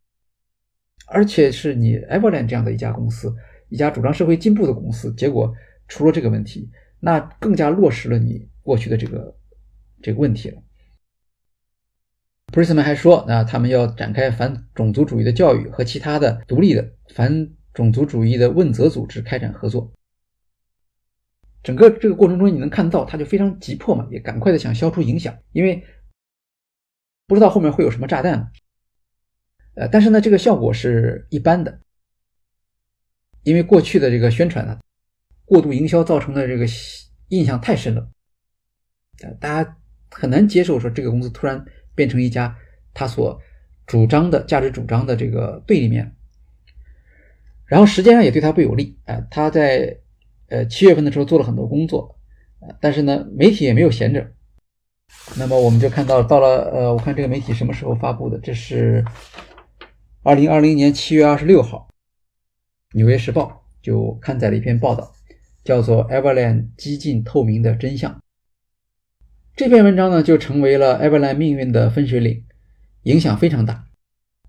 [1.07, 3.33] 而且是你 Everland 这样的一家公司，
[3.69, 5.55] 一家主张社会进步的公司，结果
[5.87, 9.33] 出了这个问题，那更加落实了你过去的这个
[10.01, 10.61] 这个问题了。
[12.53, 19.91] Prism 还说，啊，他们要展开反种族主义的教育，和其他的独立的反种族主义的问责组织开展合作。
[21.63, 25.83] 整个这个过程中，你能看到他就非常急迫嘛，也赶快的想消除影响，因为
[27.25, 28.51] 不知道后面会有什么炸弹。
[29.73, 31.79] 呃，但是呢，这个效果是一般的，
[33.41, 34.79] 因为过去的这个宣传呢，
[35.43, 36.67] 过度营销造成的这个
[37.29, 38.07] 印象太深了，
[39.23, 39.77] 呃大家
[40.11, 41.65] 很难接受说这个公司突然。
[41.95, 42.55] 变成一家
[42.93, 43.39] 他所
[43.85, 46.15] 主张的价值主张的这个对立面，
[47.65, 49.21] 然后时间上也对他不有利啊。
[49.29, 49.97] 他在
[50.49, 52.17] 呃七月份的时候做了很多工作
[52.79, 54.31] 但是呢媒体也没有闲着。
[55.37, 58.39] 那么我们就看到到了呃，我看这个媒体什么时候发布的？
[58.39, 59.03] 这是
[60.23, 61.87] 二零二零年七月二十六号，
[62.97, 65.13] 《纽约时报》就刊载了一篇报道，
[65.63, 68.11] 叫做《Everland 激进透明的真相》。
[69.55, 72.43] 这篇文章呢，就成为了 Evelyn 命运的分水岭，
[73.03, 73.85] 影响非常大。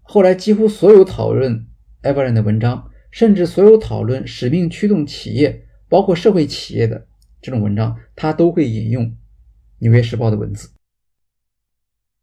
[0.00, 1.66] 后来几乎所有讨论
[2.02, 7.07] Evelyn 的文章，甚至所有讨论使命驱动企业，包括社会企业的
[7.42, 9.05] 这种文章，他都会引用
[9.80, 10.70] 《纽约时报》的文字，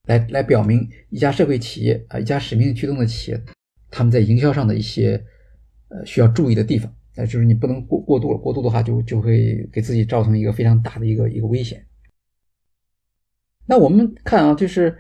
[0.07, 3.39] 来来表明一家社会企业啊，一家使命驱动的企业，
[3.91, 5.23] 他们在营销上的一些
[5.89, 6.91] 呃需要注意的地方。
[7.15, 11.85] 呃，就是你不能过过度了，过度的话就就会给自己造成一个非常大的一个一个危险。
[13.71, 14.97] 那我们看啊，就是，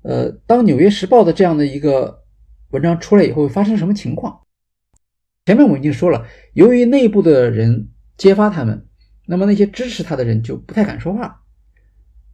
[0.00, 2.24] 呃，当《纽约时报》的这样的一个
[2.70, 4.40] 文章出来以后，发生什么情况？
[5.44, 8.86] 前面我已经说了，由于内部的人揭发他们，
[9.26, 11.42] 那么那些支持他的人就不太敢说话，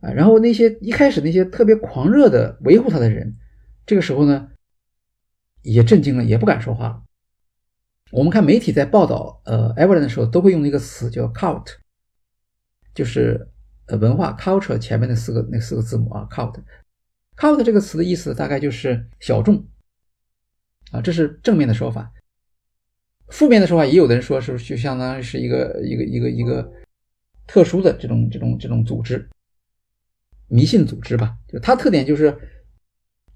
[0.03, 3.37] 啊，然后那些一开始那些特别狂热的维护他的人，
[3.85, 4.49] 这个时候呢，
[5.63, 7.03] 也震惊了，也不敢说话。
[8.13, 11.67] 我们看媒体在报道呃 Evil 的时候，都会用一个词叫 cult，
[12.95, 13.49] 就是。
[13.87, 19.65] 呃，文化 culture 前面那四个那四个字母啊，cult，cult 这个词的意思大概就是小众
[20.91, 22.13] 啊，这是正面的说法。
[23.29, 26.73] 负面的说法，也有的人说是就相当于是一个一个一个一个
[27.47, 29.29] 特殊的这种这种这种组织，
[30.49, 31.37] 迷信组织吧。
[31.49, 32.37] 就它特点就是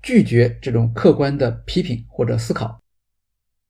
[0.02, 2.80] 拒绝这种客观的批评或者思考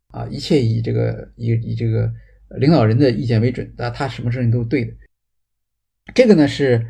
[0.08, 2.10] 啊，一切以这个以以这个
[2.58, 4.94] 领导人的意见为准啊，他什么事情都是对的。
[6.14, 6.86] 这个呢是，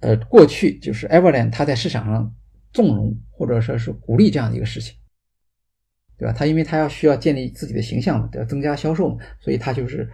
[0.00, 2.34] 呃，过去就是 Everland 它在市场上
[2.72, 4.94] 纵容或者说是鼓励这样的一个事情，
[6.16, 6.32] 对吧？
[6.32, 10.08] 他因为他要需要建立自己的形象嘛，要增加销售嘛，所以他就是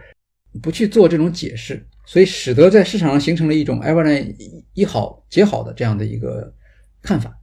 [0.61, 4.35] 不去做这种解释，所以使得在市场上形成了一种 Everland
[4.73, 6.53] 一好皆好的这样的一个
[7.01, 7.39] 看法，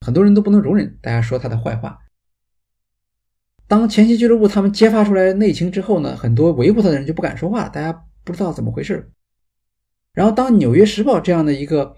[0.00, 1.98] 很多人都不能容忍大家说他的坏话。
[3.66, 7.92] 当前期俱乐部他们揭发出来内情之后呢，很多维护他的人就不敢说话，大家
[8.24, 9.10] 不知道怎么回事。
[10.18, 11.94] 然后，当《纽约时报》这样的一个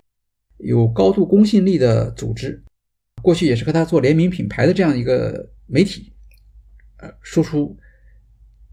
[0.58, 2.62] 有高度公信力的组织，
[3.22, 6.12] 过去也是和他做联名品牌的这样一个媒体，
[6.98, 7.74] 呃，说出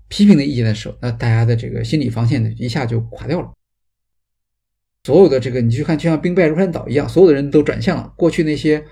[0.10, 3.50] 批评的意见的时候，那大家的这个心理防线呢，一下就垮掉了。
[5.06, 8.14] 所有的这个，你去看，就像兵败如山倒一样，所有的人都转向了。
[8.18, 8.84] 过去那些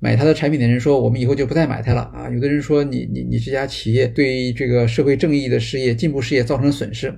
[0.00, 7.16] 买他的产品的人说：“我们以后就不再买它了。”啊，有的人说：“你你你这家企业对这个社会正义的事业、进步事业造成损失。”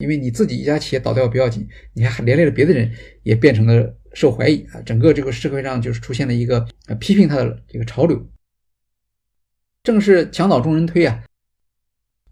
[0.00, 2.90] 因为你自己一家企业倒掉不要紧，你还连累了别的人，
[3.22, 4.80] 也变成了受怀疑啊！
[4.80, 8.28] 整个这个社会上就是出现了一个呃批评他的这个潮流，
[9.84, 11.22] 正是墙倒众人推啊，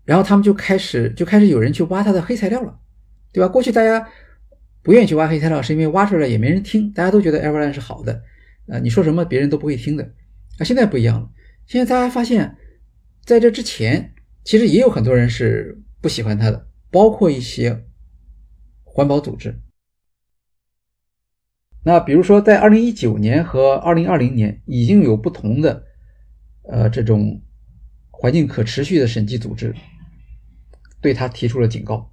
[0.05, 2.81] 然后他们就开始就开始有人去挖他的黑材料了，
[3.33, 3.47] 对吧？
[3.47, 4.09] 过去大家
[4.83, 8.23] 不愿意去挖黑材料，是因为挖出来也没人听，大家都觉得 Everland 是好的，
[8.69, 10.05] 啊，你说什么别人都不会听的
[10.59, 10.65] 啊！
[10.65, 11.31] 现在不一样了，
[11.67, 12.57] 现在大家发现，
[13.25, 16.68] 在这之前，其实也有很多人是不喜欢他的。
[16.91, 17.85] 包括一些
[18.85, 19.61] 环保组织，
[21.85, 25.85] 那比如说在二零一九年和二零二零年已经有不同的
[26.63, 27.43] 呃这种
[28.11, 29.75] 环境可持续的审计组织
[31.01, 32.11] 对他提出了警告，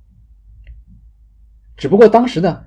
[1.77, 2.65] 只不过当时呢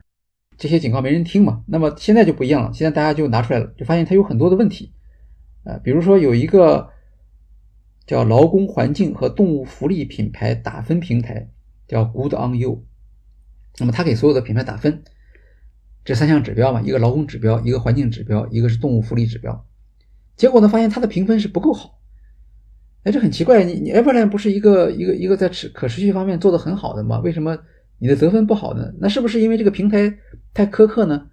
[0.57, 4.93] 这些警告没人听嘛，那么现在就不一样了，现在大家就拿出来了，就发现它有很多的问题，
[5.65, 6.91] 呃，比如说有一个
[8.07, 11.51] 叫劳工环境和动物福利品牌打分平台。
[11.89, 12.85] 叫 Good on You，
[13.79, 15.03] 那么他给所有的品牌打分，
[16.05, 19.67] 这三项指标嘛，一个劳工指标，一个环境指标，一个是动物福利指标。
[20.37, 21.99] 结果呢，发现他的评分是不够好。
[23.05, 27.19] 哎，这很奇怪，你你 Everland 不是一个一个一个在持可持续方面做的很好的吗？
[27.21, 27.59] 为什么
[27.99, 28.93] 你的得分不好呢？
[29.01, 30.19] 那是不是因为这个平台
[30.53, 31.31] 太苛刻呢？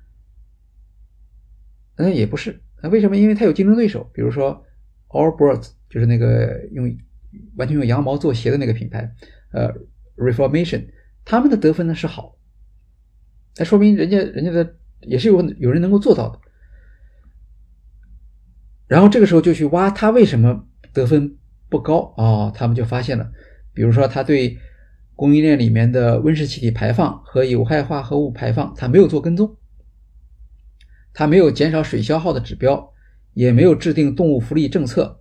[1.97, 2.61] 嗯，也不是。
[2.81, 3.17] 那为什么？
[3.17, 4.63] 因为它有竞争对手，比如说
[5.09, 6.97] All Birds，就是那个用
[7.57, 9.13] 完全用羊毛做鞋的那个品牌，
[9.51, 9.73] 呃。
[10.15, 10.87] Reformation，
[11.23, 12.37] 他们的得分呢是好，
[13.57, 16.39] 那说明人家人家的也是有有人能够做到的。
[18.87, 21.35] 然后这个时候就去挖他为什么得分
[21.69, 22.51] 不高啊？
[22.51, 23.31] 他们就发现了，
[23.73, 24.57] 比如说他对
[25.15, 29.57] 供应链里面的温室气体排放和有害化合物排放，他没有做跟踪，
[31.13, 32.93] 他没有减少水消耗的指标，
[33.33, 35.19] 也没有制定动物福利政策，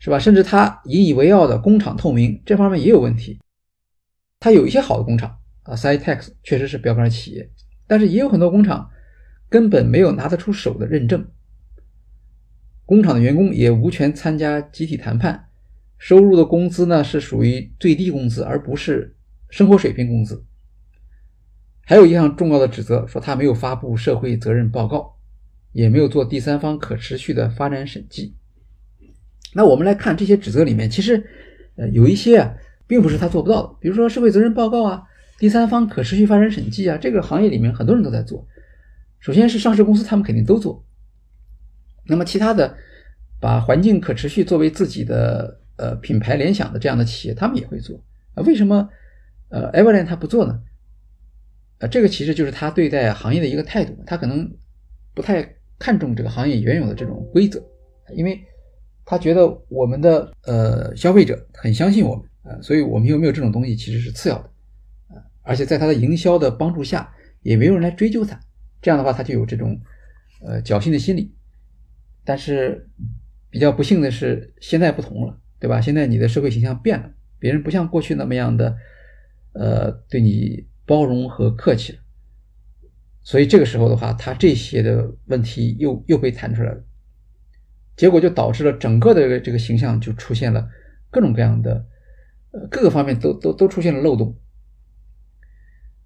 [0.00, 0.18] 是吧？
[0.18, 3.38] 甚至他引以为傲的工厂透明这方面也有问题。
[4.40, 7.50] 他有一些好的工厂啊 c i t e x 确实是标杆企业，
[7.86, 8.90] 但是也有很多工厂
[9.48, 11.26] 根本没有拿得出手的认证。
[12.84, 15.48] 工厂的员工也无权参加集体谈判，
[15.98, 19.16] 收入的工资呢是属于最低工资，而不是
[19.50, 20.44] 生活水平工资。
[21.84, 25.16] 还有一项重要的指责，说他没有发布社会责任报告，
[25.72, 28.36] 也没有做第三方可持续的发展审计。
[29.54, 31.26] 那我们来看这些指责里面，其实
[31.76, 32.54] 呃有一些啊，
[32.88, 35.02] 并不是他做不到的，比如说社会责任报告啊、
[35.38, 38.44] 第三方可持续发展审计啊，这个行业里面很多人都在做。
[39.20, 40.84] 首先是上市公司，他们肯定都做。
[42.06, 42.74] 那么其他的，
[43.38, 48.02] 把环境可持续作为自己的呃品牌联想的这样的企业，他们也会做
[48.34, 48.42] 啊？
[48.44, 48.88] 为什么
[49.50, 50.58] 呃 Everland 他不做呢？
[51.80, 54.50] 呃，这个其实就是他对待行业的一个态度，他可能
[55.14, 57.62] 不太看重这个行业原有的这种规则，
[58.14, 58.40] 因为
[59.04, 64.50] 他觉得我们的呃消费者很相信我们啊，所以我们有没有这种东西其实是次要的
[65.08, 68.40] 啊，而且在他的营销的帮助下，也没有人来追究他，
[68.80, 69.78] 这样的话他就有这种
[70.40, 71.34] 呃侥幸的心理。
[72.24, 72.88] 但是
[73.50, 75.80] 比较不幸的是，现在不同了，对吧？
[75.80, 78.76] 现在你的社会形象变了，别人不像过去那么样的，
[79.52, 81.98] 呃，对你包容和客气了。
[83.22, 86.82] 所以这个时候的话，他这些的问题又又被弹出来了，
[87.96, 90.68] 结果就导致了整个的这个形象就出现了
[91.10, 91.86] 各种各样的，
[92.70, 94.36] 各个方面都都都出现了漏洞。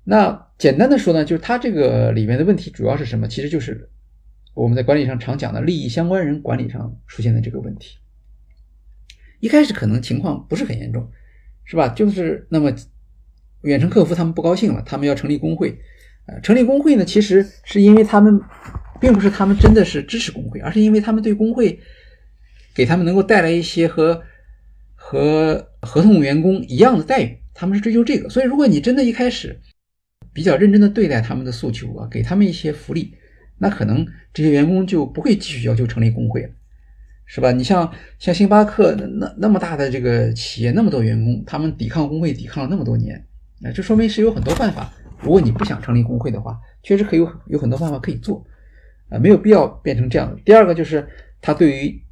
[0.04, 3.26] 那简单的说呢，就是他这个里面的问题主要是什么？
[3.26, 3.88] 其实就是。
[4.54, 7.96] 我们在管理上常讲的利益相关人管理上出现的这个问题，
[9.40, 11.10] 一开始可能情况不是很严重，
[11.64, 11.88] 是吧？
[11.88, 12.70] 就是那么
[13.62, 15.80] 远程客服他们不高兴了，他们要成立工会，
[16.26, 18.38] 呃，成立工会呢，其实是因为他们
[19.00, 21.80] 并不是他们真的是支持工会，而是因为他们对工会
[22.74, 24.22] 给他们能够带来一些和
[25.12, 28.30] 和合同员工一样的待遇，他们是追求这个。
[28.30, 29.60] 所以，如果你真的一开始
[30.32, 33.12] 比较认真的对待他们的诉求啊，给他们一些福利。
[33.58, 36.48] 那可能这些员工就不会继续要求成立工会了，
[37.26, 37.52] 是吧？
[37.52, 43.22] 你像像星巴克那那那么大的这个企业，那么多员工，他们抵抗工会抵抗了那么多年，
[43.60, 44.90] 那这说明是有很多办法。
[45.20, 48.42] 如果你不想成立工会的话，确实可以有有很多办法可以做，
[49.10, 50.34] 啊，没有必要变成这样。
[50.42, 51.06] 第二个就是
[51.42, 52.02] 他对于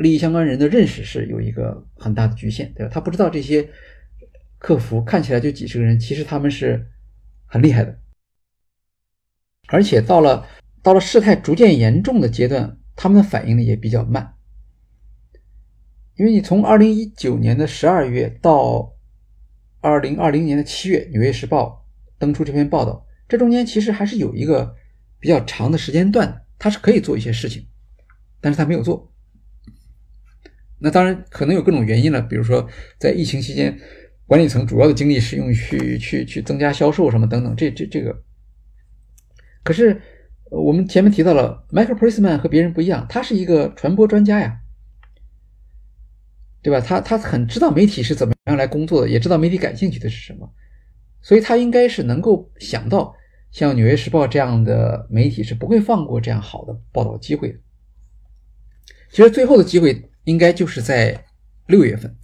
[0.00, 2.90] 利益相关人的认识是有一个很大的局限，对吧？
[2.92, 3.68] 他不知道这些
[4.58, 6.86] 客服看起来就几十个人，其实他们是
[7.46, 7.98] 很厉害的，
[9.68, 10.46] 而且到了。
[10.82, 14.34] 到了事态逐渐严重的阶段，他们的反应呢也比较慢，
[16.16, 18.90] 因为你从二零一九年的十二月到
[19.82, 21.86] 二零二零年的七月，《纽约时报》
[22.18, 24.74] 登出这篇报道，这中间其实还是有一个
[25.18, 27.66] 比较长的时间段，他是可以做一些事情，
[28.40, 29.09] 但是他没有做。
[30.80, 32.68] 那当然可能有各种原因了，比如说
[32.98, 33.78] 在疫情期间，
[34.26, 38.22] 管理层主要的精力是用去去去增加销售什么等等，这这这个，
[39.62, 40.00] 可是。
[40.52, 44.58] 我们前面提到了，Michael Prisman 和别人不一样，他是一个传播专家呀，
[46.60, 46.80] 对吧？
[46.80, 50.52] 他他很知道媒体是怎么样来工作的，也知道媒体感兴趣的是什么，
[51.22, 53.14] 所以他应该是能够想到，
[53.52, 57.58] 像《纽约时报》这样的媒体是不会放过这样好的报道机会的。
[59.12, 61.24] 其实最后的机会应该就是在
[61.66, 62.14] 六月份，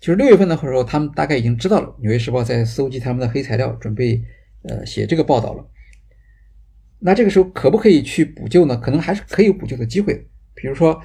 [0.00, 4.22] 就是六月份的时候，他们大概已经知道了，《纽约时报》在搜集他们的黑材料，准备
[4.62, 5.66] 呃写这个报道了。
[6.98, 8.76] 那这个时候可不可以去补救呢？
[8.76, 10.20] 可能还是可以有补救的机会的。
[10.54, 11.00] 比如说，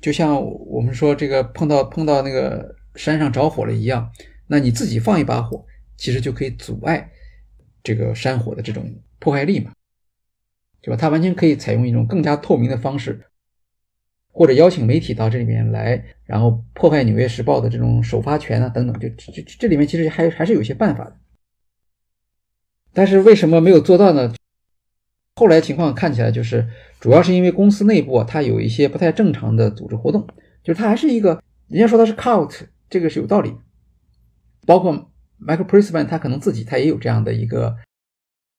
[0.00, 4.12] 就像我们说这个碰到碰到那个山上着火了一样，
[4.46, 5.64] 那你自己放一把火，
[5.96, 7.10] 其实就可以阻碍
[7.82, 9.72] 这个山火的这种破坏力嘛，
[10.82, 10.96] 对吧？
[10.96, 13.24] 它完全可以采用一种更加透明的方式，
[14.32, 21.16] 或者邀请媒体到这里面来，然后破坏《纽约时报》的这种首发权啊等等，就这这里面其实还还是有些办法的。
[22.92, 24.34] 但是为什么没有做到呢？
[25.36, 26.68] 后来情况看起来就是，
[27.00, 30.26] 主要是因为公司内部啊，它有一些不太正常的组织活动，
[30.62, 33.54] 就是它还是一个，人家说它是 cult，这个是有道理。
[34.66, 35.10] 包括
[35.40, 37.74] Michael Prisman，他可能自己他也有这样的一个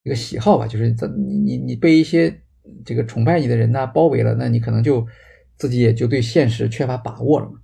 [0.03, 2.41] 一个喜好吧，就是你你你被一些
[2.84, 5.07] 这个崇拜你的人呢包围了，那你可能就
[5.58, 7.60] 自己也就对现实缺乏把握了嘛。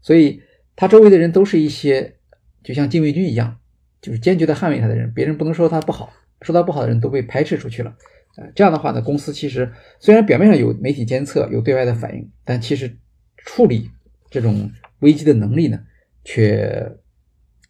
[0.00, 0.42] 所以
[0.74, 2.16] 他周围的人都是一些
[2.62, 3.58] 就像禁卫军一样，
[4.00, 6.12] 就是坚决的捍卫他的人，别人不能说他不好，
[6.42, 7.96] 说他不好的人都被排斥出去了。
[8.36, 12.98] 啊，这样的话呢，公司其实虽然表面上有媒体监测、有对外的反应，但其实
[13.36, 13.90] 处理
[14.30, 14.70] 这种
[15.00, 15.80] 危机的能力呢，
[16.24, 16.96] 却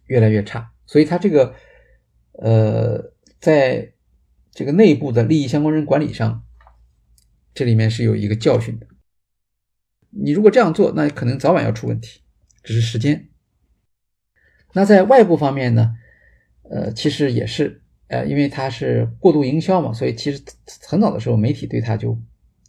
[0.07, 0.72] 越来越差。
[0.86, 1.54] 所以他这个
[2.32, 3.92] 呃，在
[4.52, 6.42] 这个内部的利益相关人管理上，
[7.54, 8.86] 这里面是有一个教训的。
[10.22, 12.20] 你如果这样做，那可能早晚要出问题，
[12.62, 13.28] 只是时间。
[14.72, 15.94] 那在外部方面呢，
[16.70, 17.82] 呃，其实也是。
[18.08, 20.40] 呃，因为他是过度营销嘛，所以其实
[20.86, 22.16] 很早的时候，媒体对他就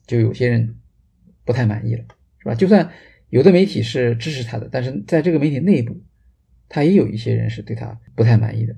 [0.07, 0.75] 就有些人
[1.45, 2.03] 不太满意了，
[2.39, 2.55] 是吧？
[2.55, 2.89] 就算
[3.29, 5.95] 有的媒体是支持他的，但是在这个媒体内部，
[6.67, 8.75] 他也有一些人是对他不太满意的。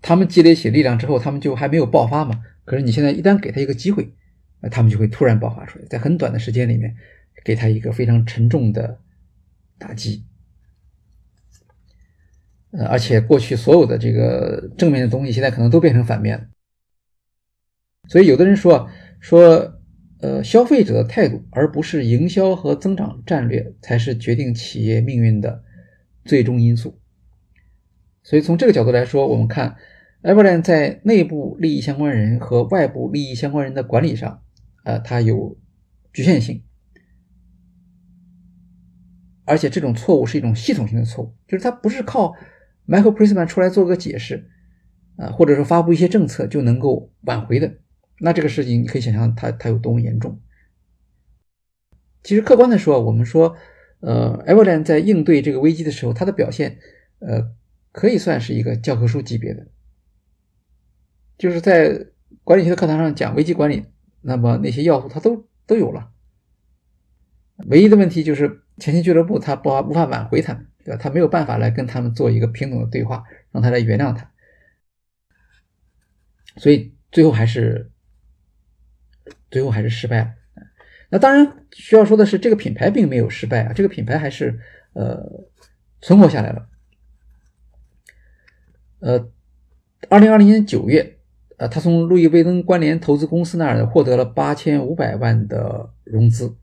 [0.00, 2.42] 他们积累起力量之后，他们就还没有爆发嘛。
[2.64, 4.14] 可是你现在一旦给他一个机会，
[4.62, 6.96] 那他们就会突然爆发出来，在很短的时间里面，
[7.44, 9.00] 给他一个非常沉重的
[9.78, 10.24] 打击。
[12.72, 16.46] 呃，而且过去所有的这个正面的东西，现在可能都变成反面了。
[18.08, 18.88] 所以有的人说
[19.20, 19.80] 说，
[20.20, 25.64] 呃，消费者的态度，而不是营销和增长战略，才是决定企业命运的
[26.24, 27.00] 最终因素。
[28.22, 29.76] 所以从这个角度来说，我们看
[30.22, 34.42] e v e r l a n 在内部利益相关人和外部利益相关人的管理上，
[34.84, 35.56] 呃，它有
[36.12, 36.62] 局限性，
[39.44, 42.34] 而且这种错误是一种系统性的错误，就是它不是靠。
[42.86, 44.50] Michael Prisman 出来做个解释，
[45.14, 47.72] 啊，或者说发布一些政策就能够挽回的，
[48.18, 50.40] 那这个事情你可以想象它它有多么严重。
[52.24, 53.54] 其实客观的说，我们说，
[54.00, 56.78] 呃，Everland 在应对这个危机的时候，它的表现，
[57.20, 57.52] 呃，
[57.92, 59.68] 可以算是一个教科书级别的，
[61.38, 62.08] 就是在
[62.42, 63.84] 管理学的课堂上讲危机管理，
[64.22, 66.10] 那么那些要素它都都有了。
[67.68, 70.66] 唯一的问题就是前期俱乐部他不无法挽回他们。
[70.82, 70.98] 对吧？
[70.98, 73.22] 他没有办法来跟他们做一个平等的对话，
[73.52, 74.30] 让他来原谅他，
[76.56, 77.90] 所以最后还是
[79.50, 80.30] 最后还是失败了。
[81.10, 84.58] 那当然需要说的是，这个品牌并没有失败啊，这个品牌还是
[84.94, 85.22] 呃
[86.00, 86.66] 存活下来了。
[89.00, 89.30] 呃，
[90.08, 91.18] 二零二零年九月，
[91.58, 96.56] 呃，他从路易威登关联投资公司那儿获得了八千五百万的融资，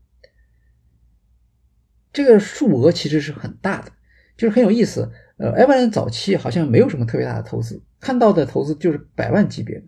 [2.12, 3.92] 这个数额其实是很大的。
[4.36, 9.82] 就是很有意思，呃，Everland 早期好像没有什么特别大的投资，看到的投资就是百万级别的，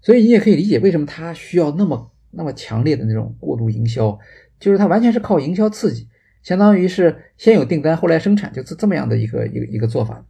[0.00, 4.18] 所以你也可以理解为什么它需要那么那么强烈的那种过度营销，
[4.58, 6.08] 就是它完全是靠营销刺激，
[6.42, 10.24] 相当于是先有订单后来生产，就是这么样的一个一个一个做法。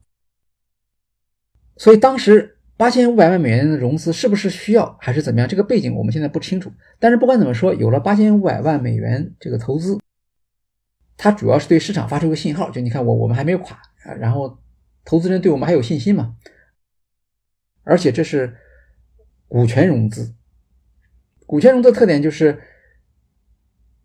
[1.76, 5.48] 所以当时八千五百万美元的融资是不是需要还是怎么样？
[5.48, 9.96] 这个背景我们现在不清楚，但是不管怎么说，有了八千五百万美元这个投资。
[11.22, 14.58] 它主要是对市场发出个信号，就你看我我们还没有垮啊，然后
[15.04, 16.34] 投资人对我们还有信心嘛，
[17.84, 18.56] 而且这是
[19.46, 20.34] 股权融资，
[21.44, 22.58] 股权融资的特点就是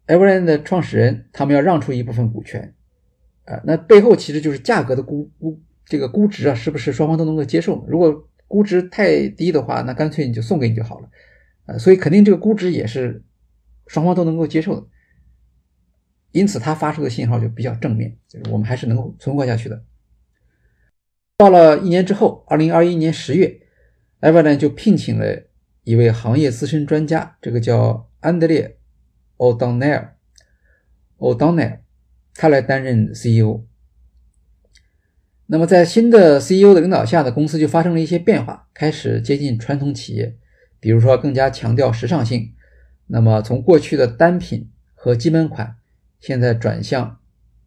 [0.07, 2.75] Everland 的创始人他们要让出一部分股权
[3.45, 7.85] 啊，那背后其实就是价格的估估这个估值啊，是不是双方都能够接受？
[7.87, 11.09] 如果估值太低的话，那干脆你就送给你就好了
[11.67, 13.23] 啊，所以肯定这个估值也是
[13.87, 14.85] 双方都能够接受的。
[16.35, 19.81] 因此，他发出的信号就比较正面，就是我们还是能够存活下去的。
[21.37, 23.61] 到了一年之后，二零二一年十月
[24.19, 25.43] ，Everland 就聘请了
[25.85, 28.67] 一位行业资深专家，这个叫安德烈·
[29.37, 30.17] 奥当奈尔，
[31.19, 31.81] 奥当奈尔，
[32.33, 33.63] 他来担任 CEO。
[35.45, 40.35] 那么，在新的 CEO 的领导下呢，公司就发生了一些变化，开始接近传统企业，
[40.81, 42.53] 比如说更加强调时尚性。
[43.07, 45.77] 那么，从过去的单品和基本款。
[46.25, 47.19] 现在转向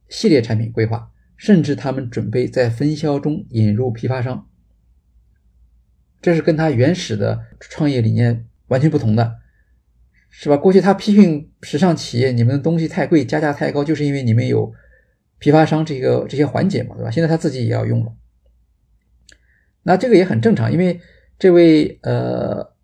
[0.09, 4.49] 系列产品规划，甚至他们准备在分销中引入批发商，
[6.21, 9.37] 这是跟他原始的创业理念完全不同的，
[10.29, 10.57] 是吧？
[10.57, 14.73] 过去他批评时尚企业，你们的东西太贵，加价太高，就是因为你们有
[15.39, 17.11] 批发商这个这些环节嘛，对吧？
[17.13, 18.13] 现在他自己也要用了，
[19.85, 21.01] 那这个也很正常，因为
[21.39, 22.75] 这位呃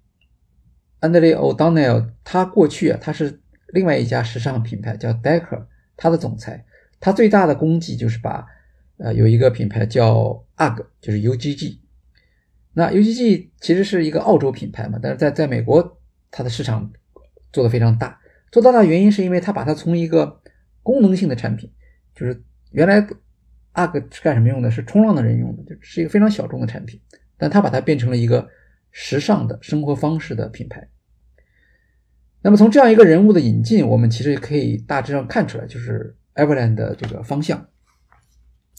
[1.01, 3.41] 安德烈·奥当奈尔，他过去啊，他是。
[3.75, 5.67] 另外一家时尚品牌叫 Decker，
[5.97, 6.65] 他的总裁，
[7.01, 8.47] 他最大的功绩就是把，
[8.99, 11.79] 呃，有一个品牌叫 UGG，就是 UGG。
[12.73, 16.01] 那 UGG 其实是一个澳洲品牌嘛，但是在在美国，
[16.31, 16.89] 它的市场
[17.53, 18.21] 做的非常大。
[18.53, 20.41] 做大的原因是因为它把它从一个
[20.85, 21.69] 功能性的产品，
[22.15, 23.05] 就是原来
[23.75, 24.71] UGG 是干什么用的？
[24.71, 27.01] 是冲浪的人用的，就是一个非常小众的产品，
[27.37, 28.49] 但它把它变成了一个
[28.93, 30.89] 时尚的生活方式的品牌。
[32.45, 37.67] 那么从这样一个人物的引进，我们其实可以大致上看出来，就是 Everland 的这个方向，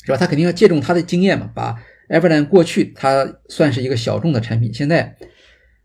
[0.04, 0.18] 是吧？
[0.18, 1.76] 他肯定要借重他的经验嘛，把
[2.08, 5.18] Everland 过去它算是一个小众的产品，现在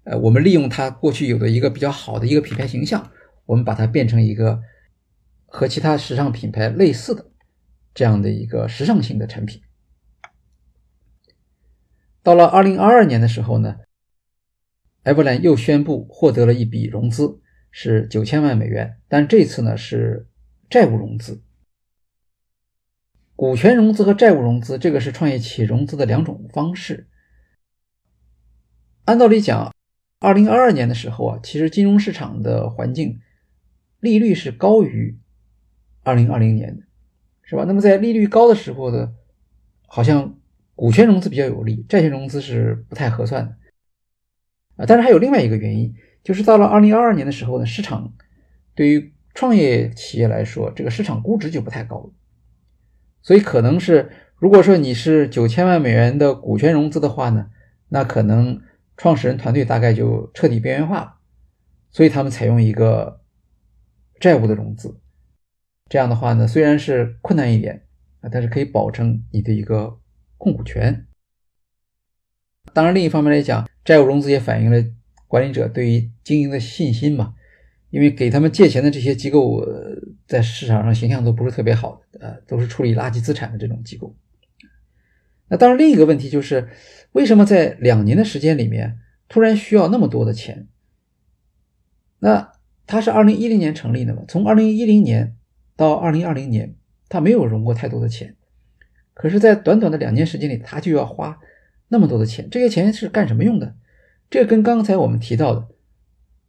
[0.05, 3.11] 呃，我们利用它过去有的一个比较好的一个品牌形象，
[3.47, 4.61] 我们把它变成一个
[5.47, 7.31] 和其他时尚品牌类似的
[7.95, 9.62] 这样的一个时尚性的产品。
[12.22, 13.76] 到了二零二二年的时候呢
[15.03, 17.41] ，Everland 又宣布获得了一笔融资，
[17.71, 20.27] 是九千万美元，但这次呢是
[20.68, 21.43] 债务融资。
[23.37, 27.09] 股权融资和债务融资，这个是创业企业融资的两种方式。
[29.07, 29.75] 按道理讲，
[30.18, 33.18] 二零二二年的时候啊，其实金融市场的环境
[33.99, 35.18] 利率是高于
[36.03, 36.83] 二零二零年的，
[37.43, 37.64] 是吧？
[37.66, 39.14] 那么在利率高的时候呢，
[39.87, 40.39] 好像
[40.75, 43.57] 股权融资比较有利，债权融资是不太合算的
[44.77, 44.85] 啊。
[44.87, 48.12] 但是还有另外一个原因，就是到了二零二二年的时候呢，市场
[48.75, 52.11] 对于创业企业来说，这个市场估值就不太高了。
[53.23, 57.51] 所以可能是，如果说你是九千万美元的股权融资的话呢，
[57.89, 58.61] 那可能
[58.97, 61.16] 创始人团队大概就彻底边缘化了。
[61.91, 63.21] 所以他们采用一个
[64.18, 65.01] 债务的融资，
[65.89, 67.87] 这样的话呢，虽然是困难一点
[68.21, 69.99] 啊，但是可以保证你的一个
[70.39, 71.07] 控股权。
[72.73, 74.83] 当然，另一方面来讲，债务融资也反映了
[75.31, 77.37] 管理者对于经营的信心嘛。
[77.91, 79.66] 因为给他们借钱的这些机构，
[80.24, 84.14] 在市场上形象都不是特别好，呃，都是处理垃圾资产的这种机构。
[85.49, 86.68] 那当然，另一个问题就是，
[87.11, 90.68] 为什么在两年的时间里面突然需要那么多的钱？
[92.20, 92.53] 那
[92.87, 94.22] 它是二零一零年成立的嘛？
[94.28, 95.35] 从二零一零年
[95.74, 96.76] 到二零二零年，
[97.09, 98.37] 它没有融过太多的钱，
[99.14, 101.41] 可是，在短短的两年时间里，它就要花
[101.89, 103.74] 那么多的钱，这些钱是干什么用的？
[104.31, 105.68] 这跟刚才我们提到的。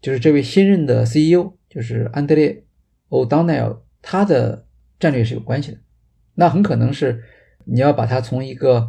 [0.02, 2.50] 就是这位新任的 CEO，就是安德烈·
[3.10, 4.66] 奥当奈尔，他的
[5.00, 5.78] 战略是有关系的。
[6.34, 7.24] 那很可能是
[7.66, 8.88] 你要把它从一个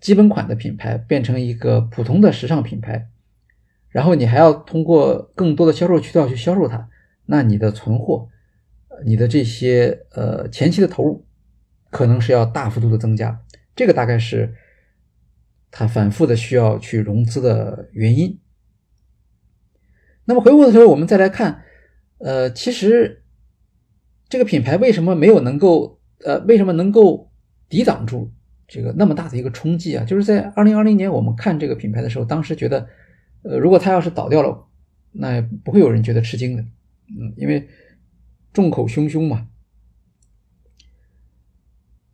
[0.00, 3.08] 基本款的品牌变成一个普通的时尚品牌，
[3.88, 6.88] 然后你还要通过更多的销售渠道去销售它，
[7.26, 8.28] 那你的存货、
[9.04, 11.26] 你的这些呃前期的投入
[11.90, 13.40] 可能是要大幅度的增加。
[13.74, 14.54] 这个大概是
[15.76, 18.38] 他反复的需要去融资的原因。
[20.24, 21.64] 那么回过头来，我们再来看，
[22.18, 23.24] 呃，其实
[24.28, 27.32] 这个品牌为什么没有能够，呃，为什么能够
[27.68, 28.32] 抵挡住
[28.68, 30.04] 这个那么大的一个冲击啊？
[30.04, 32.88] 就是在二零二零年，我们看这个品牌的时候，当时觉得，
[33.42, 34.68] 呃，如果它要是倒掉了，
[35.10, 36.62] 那不会有人觉得吃惊的，
[37.08, 37.68] 嗯，因为
[38.52, 39.48] 众口汹汹嘛。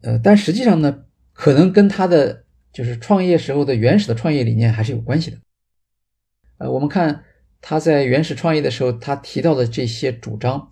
[0.01, 1.05] 呃，但实际上呢，
[1.35, 5.39] 可能跟他的就是创业时候的原始的创业理念还是有关系的。
[6.59, 7.25] 呃，我们看。
[7.63, 10.71] 他在原始创业的时候，他提到的这些主张，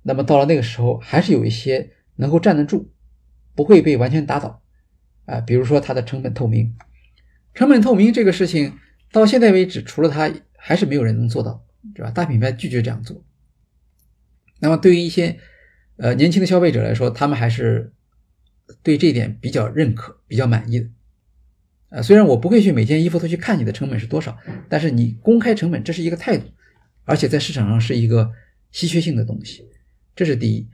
[0.00, 2.90] 那么到了那个时候，还是有一些能够站得住，
[3.54, 4.62] 不会被完全打倒
[5.26, 5.42] 啊。
[5.42, 6.74] 比如说他的成本透明，
[7.52, 8.78] 成本透明这个事情
[9.12, 11.62] 到现在为止，除了他，还是没有人能做到，
[11.94, 12.10] 是吧？
[12.10, 13.22] 大品牌拒绝这样做。
[14.58, 15.38] 那么对于一些
[15.98, 17.92] 呃年轻的消费者来说，他们还是
[18.82, 20.88] 对这一点比较认可、比较满意的。
[21.92, 24.34] 呃，虽然我不会去每件衣服都去看你的成本是多少，
[24.66, 26.46] 但是你公开成本，这是一个态度，
[27.04, 28.32] 而且在市场上是一个
[28.70, 29.68] 稀缺性的东西，
[30.16, 30.66] 这是第一。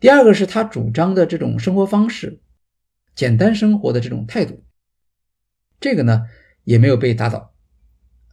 [0.00, 2.40] 第二个是他主张的这种生活方式，
[3.14, 4.64] 简单生活的这种态度，
[5.78, 6.26] 这个呢
[6.64, 7.54] 也没有被打倒。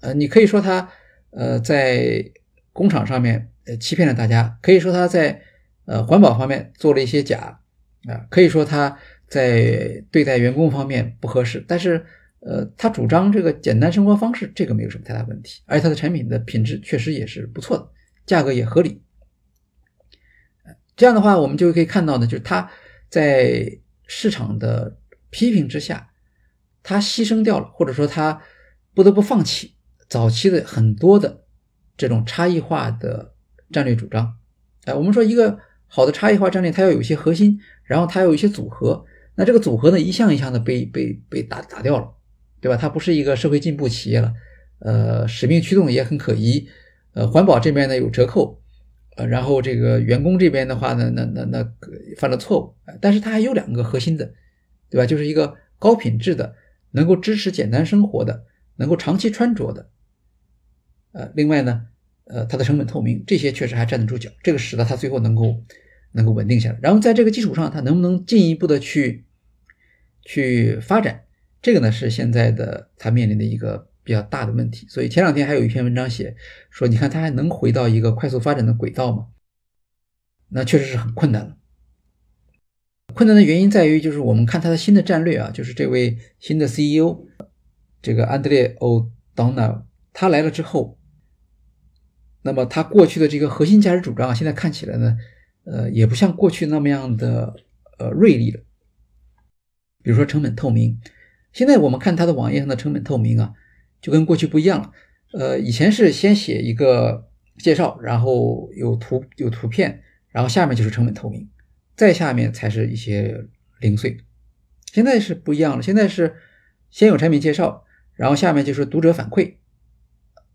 [0.02, 0.90] 呃，你可以说他
[1.30, 2.32] 呃在
[2.74, 5.44] 工厂上面呃欺骗了大家，可以说他在
[5.86, 7.60] 呃环保方面做了一些假
[8.08, 8.98] 啊，可以说他。
[9.30, 12.04] 在对待员工方面不合适，但是，
[12.40, 17.88] 呃，他主张这个简单生活方式，这个没有什么太大问题，而且他的产品的品质确实也是不错的，
[18.26, 19.04] 价格也合理。
[20.96, 22.70] 这样的话，我们就可以看到呢，就是他
[23.08, 24.98] 在市场的
[25.30, 26.10] 批评之下，
[26.82, 28.42] 他牺牲掉了，或者说他
[28.96, 29.76] 不得不放弃
[30.08, 31.44] 早期的很多的
[31.96, 33.36] 这种差异化的
[33.72, 34.36] 战略主张。
[34.86, 39.06] 哎，我们说一个好的差异化战略，它要有一些核心，然后它要有一些组合。
[39.40, 42.12] 那这个组合呢，一项一项的被被被打打掉了，
[42.60, 42.76] 对吧？
[42.76, 44.34] 它不是一个社会进步企业了，
[44.80, 46.68] 呃，使命驱动也很可疑，
[47.14, 48.62] 呃，环保这边呢有折扣，
[49.16, 51.74] 呃，然后这个员工这边的话呢，那那那
[52.18, 54.34] 犯了错误，但是它还有两个核心的，
[54.90, 55.06] 对吧？
[55.06, 56.56] 就是一个高品质的，
[56.92, 58.44] 能够支持简单生活的，
[58.76, 59.90] 能够长期穿着的，
[61.14, 61.84] 呃，另外呢，
[62.26, 65.64] 呃，它的成本透明，这些确实还站得住脚，这个使得它最后能够
[66.12, 66.80] 能够稳定下来。
[66.82, 69.24] 然后在这个基础上，它能不能进一步的去？
[70.32, 71.24] 去发展，
[71.60, 74.86] 这个呢是现在的它面临的一个比较大的问题。
[74.88, 76.36] 所以前两天还有一篇文章写
[76.70, 79.30] 说，你看它还能回到一个快速发展的轨道吗？
[80.50, 81.58] 那确实是很困难了。
[83.16, 87.26] 困难的原因在于，就是我们看它的新的战略啊，就是这位新的 CEO，
[88.04, 89.84] 这个安德烈·欧当纳，
[90.14, 91.00] 他来了之后，
[92.44, 95.18] 那么他过去的这个核心价值主张啊，现在看起来呢，
[95.64, 97.56] 呃，也不像过去那么样的
[97.98, 98.62] 呃锐利了。
[100.10, 101.00] 比如说成本透明，
[101.54, 103.54] 现在我们看他的网页上的成本透明啊，
[104.02, 104.92] 就跟过去不一样了。
[105.34, 107.30] 呃，以前是先写一个
[107.60, 111.48] 介绍，然后有图有图片，然后下面就是成本透明，
[111.96, 113.46] 再下面才是一些
[113.80, 114.18] 零碎。
[114.92, 116.38] 现在是不一样了，现在是
[116.90, 117.84] 先有产品介绍，
[118.16, 119.58] 然后下面就是读者反馈，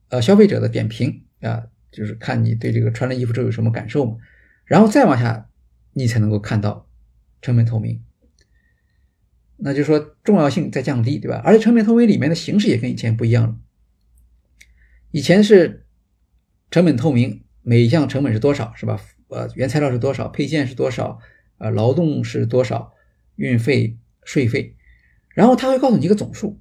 [0.08, 4.16] 呃，消费者的点评啊，就是看你对这个穿了衣服之后有什么感受嘛，
[4.64, 5.48] 然后再往下，
[5.92, 6.88] 你才能够看到
[7.40, 8.02] 成本透明。
[9.56, 11.40] 那就是说重要性在降低，对吧？
[11.44, 13.56] 而且成本透明里面的形式也跟以前不一样了。
[15.10, 15.86] 以前是
[16.70, 19.00] 成本透明，每一项成本是多少，是吧？
[19.28, 21.18] 呃，原材料是多少，配件是多少，
[21.58, 22.92] 呃，劳动是多少，
[23.36, 24.76] 运费、税费，
[25.30, 26.60] 然后他会告诉你一个总数，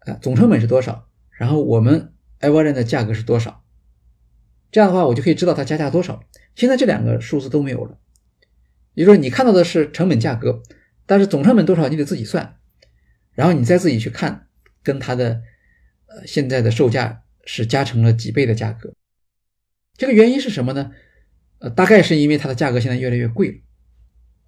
[0.00, 3.64] 呃，总成本是多少，然后我们 e v e r 的价格是多少，
[4.70, 6.22] 这样的话我就可以知道它加价多少。
[6.54, 7.98] 现在这两个数字都没有了，
[8.94, 10.62] 也就是说你看到的是成本价格，
[11.06, 12.56] 但是总成本多少你得自己算，
[13.32, 14.46] 然后你再自己去看
[14.82, 15.42] 跟它的
[16.06, 17.20] 呃现在的售价。
[17.46, 18.94] 是加成了几倍的价格，
[19.98, 20.92] 这个原因是什么呢？
[21.58, 23.58] 呃，大概是因为它的价格现在越来越贵了。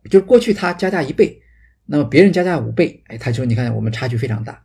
[0.09, 1.43] 就是过去它加价一倍，
[1.85, 4.65] 那么别人加价五倍，哎，他就你看我们差距非常大，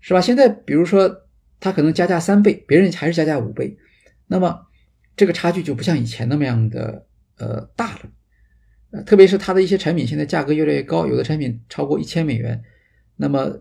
[0.00, 0.20] 是吧？
[0.20, 1.22] 现在比如说
[1.58, 3.78] 他可能加价三倍，别人还是加价五倍，
[4.26, 4.66] 那么
[5.16, 7.06] 这个差距就不像以前那么样的
[7.38, 8.00] 呃大了。
[8.90, 12.62] 呃，特别是它的一些产品现在价格越来越高，有的产品超过一千美元，
[13.16, 13.60] 那么。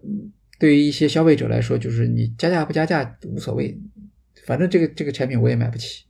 [0.60, 3.80] 对于一些消费者来说，就是你加价不加价无所谓，
[4.44, 6.06] 反正这个这个产品我也买不起。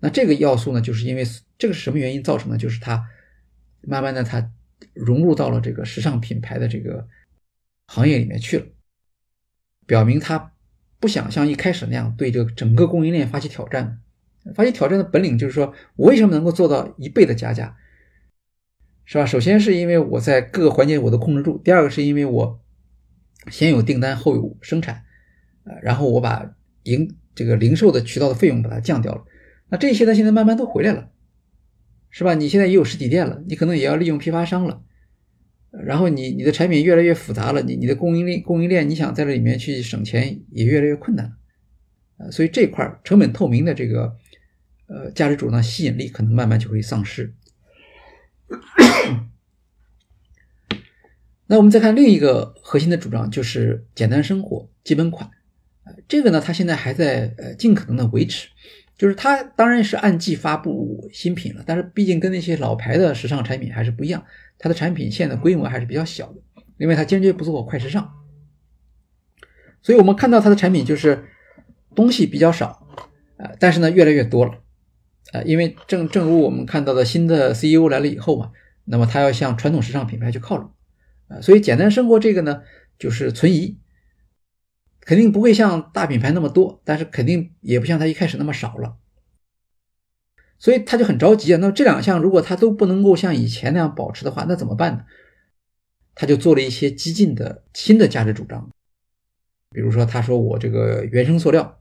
[0.00, 1.24] 那这个要素呢，就是因为
[1.56, 2.58] 这个是什么原因造成的？
[2.58, 3.02] 就是它
[3.80, 4.52] 慢慢的它
[4.92, 7.08] 融入到了这个时尚品牌的这个
[7.86, 8.66] 行业里面去了，
[9.86, 10.52] 表明它
[10.98, 14.02] 不想像一开始那样对这个整个供应链发起挑战。
[14.54, 17.76] 发起挑战的本领就是说我为什么能够做到一倍的加价，
[19.04, 19.26] 是吧？
[19.26, 22.60] 首先是因为我在各个环节我都控制住，第二个是因为我。
[23.50, 25.02] 先有订单后有生产，
[25.64, 29.24] 呃，然后我把营这个零售的渠道的费用把它降掉了，
[29.70, 31.10] 那这些呢现在慢慢都回来了，
[32.10, 32.34] 是吧？
[32.34, 34.82] 你现在也有实体店了，你可能也要利用批发商了，
[35.70, 41.32] 然后你你的产品越来越复杂了，你你的供应链供应链你想在这里面去省钱也越来越困难，
[42.18, 44.14] 呃，所以这块成本透明的这个
[44.90, 47.32] 呃价值主张吸引力可能慢慢就会丧失。
[51.46, 55.30] 那我们再看另一个核心的主张，就是简单生活基本款。
[55.84, 58.48] 呃，这个呢，它现在还在呃尽可能的维持，
[58.96, 64.24] 就是它当然是按季发布新品了，但是毕竟跟那些老牌的时尚产品还是不一样，
[64.58, 66.40] 它的产品线的规模还是比较小的，
[66.78, 68.12] 因为它坚决不做快时尚。
[69.82, 71.24] 所以我们看到它的产品就是
[71.96, 72.86] 东西比较少，
[73.38, 74.62] 呃，但是呢越来越多了，
[75.32, 78.50] 呃，因为正正如我们看到的新的 CEO 来了以后嘛，
[78.84, 80.72] 那么他要向传统时尚品牌去靠拢。
[81.28, 82.62] 啊，所以简单生活这个呢，
[82.98, 83.78] 就是存疑，
[85.00, 88.96] 肯定不会像大品牌那么多，但是肯定也不像它一开始那么少了，
[90.58, 91.58] 所以他就很着急啊。
[91.60, 95.04] 那么这两项如果他都不能够像以前那样保持的话，那怎么办呢？
[96.16, 98.68] 他就做了一些激进的新的价值主张，
[99.70, 101.78] 比如说他说我这个原生塑料，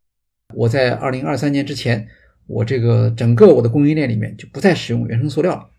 [0.53, 2.07] 我在二零二三年之前，
[2.49, 5.69] 我这个整个我的供应链里面就不再使用原生塑料了。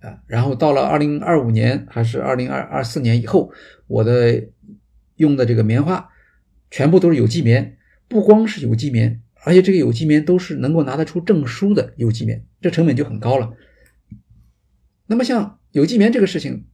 [0.00, 3.52] 啊，然后到了二零二五年还是二零二二四年以后，
[3.86, 4.48] 我的
[5.16, 6.08] 用的这个棉花
[6.70, 7.76] 全部都是有机棉，
[8.08, 13.52] 不光是有机棉，而且这个有机棉都是能够拿得出证书的有机棉，这成本就很高了。
[15.06, 16.64] 那么像有机棉这个事情，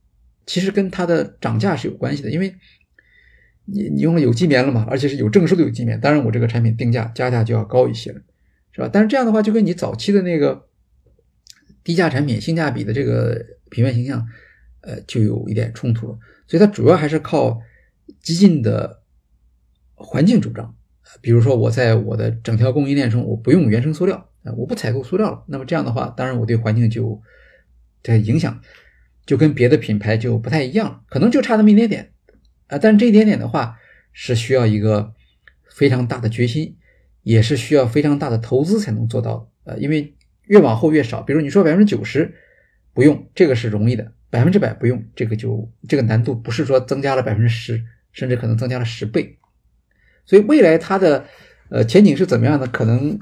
[0.47, 2.55] 其实跟它的涨价是有关系的，因为
[3.65, 8.21] 你你用了有机棉了嘛，而且是有证书的有机棉，当然我这个产品定价加价就要高一些了，
[8.73, 8.91] 是吧？
[8.93, 10.67] 但是这样的话就跟你早期的那个。
[11.83, 14.25] 低价产品性价比的这个品牌形象，
[14.83, 16.19] 呃，就有一点冲突了。
[16.47, 17.59] 所以它主要还是靠
[18.21, 19.03] 激进的
[19.95, 20.77] 环境主张，
[21.23, 25.43] 比如说我在我的整条供应链中，我不用原生塑料啊，我不采购塑料了。
[25.49, 27.23] 那么这样的话，当然我对环境就
[28.03, 28.61] 的影响
[29.25, 32.13] 就跟别的品牌就不太一样了，可能就差那么一点点
[32.67, 32.77] 啊。
[32.77, 33.79] 但是这一点点的话，
[34.13, 35.15] 是需要一个
[35.71, 36.77] 非常大的决心，
[37.31, 40.15] 也是需要非常大的投资才能做到的呃，因为。
[40.51, 42.35] 越往后越少，比如你说百分之九十
[42.93, 47.81] 不用，这个是容易的；百分之百不用，这个就这个难度不是说增加了百分之十，
[48.11, 49.39] 甚至可能增加了十倍。
[50.27, 51.25] 所以未来它的
[51.69, 53.17] 呃前景是怎么样的，可能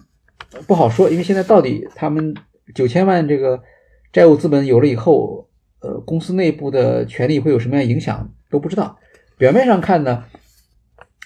[0.67, 2.35] 不好说，因为现在到底他们
[2.75, 3.63] 九千万这个
[4.11, 8.99] 债务资本有了以后，呃，公司内部的权利会有什么样影响都不知道。
[9.37, 10.25] 表面上看呢，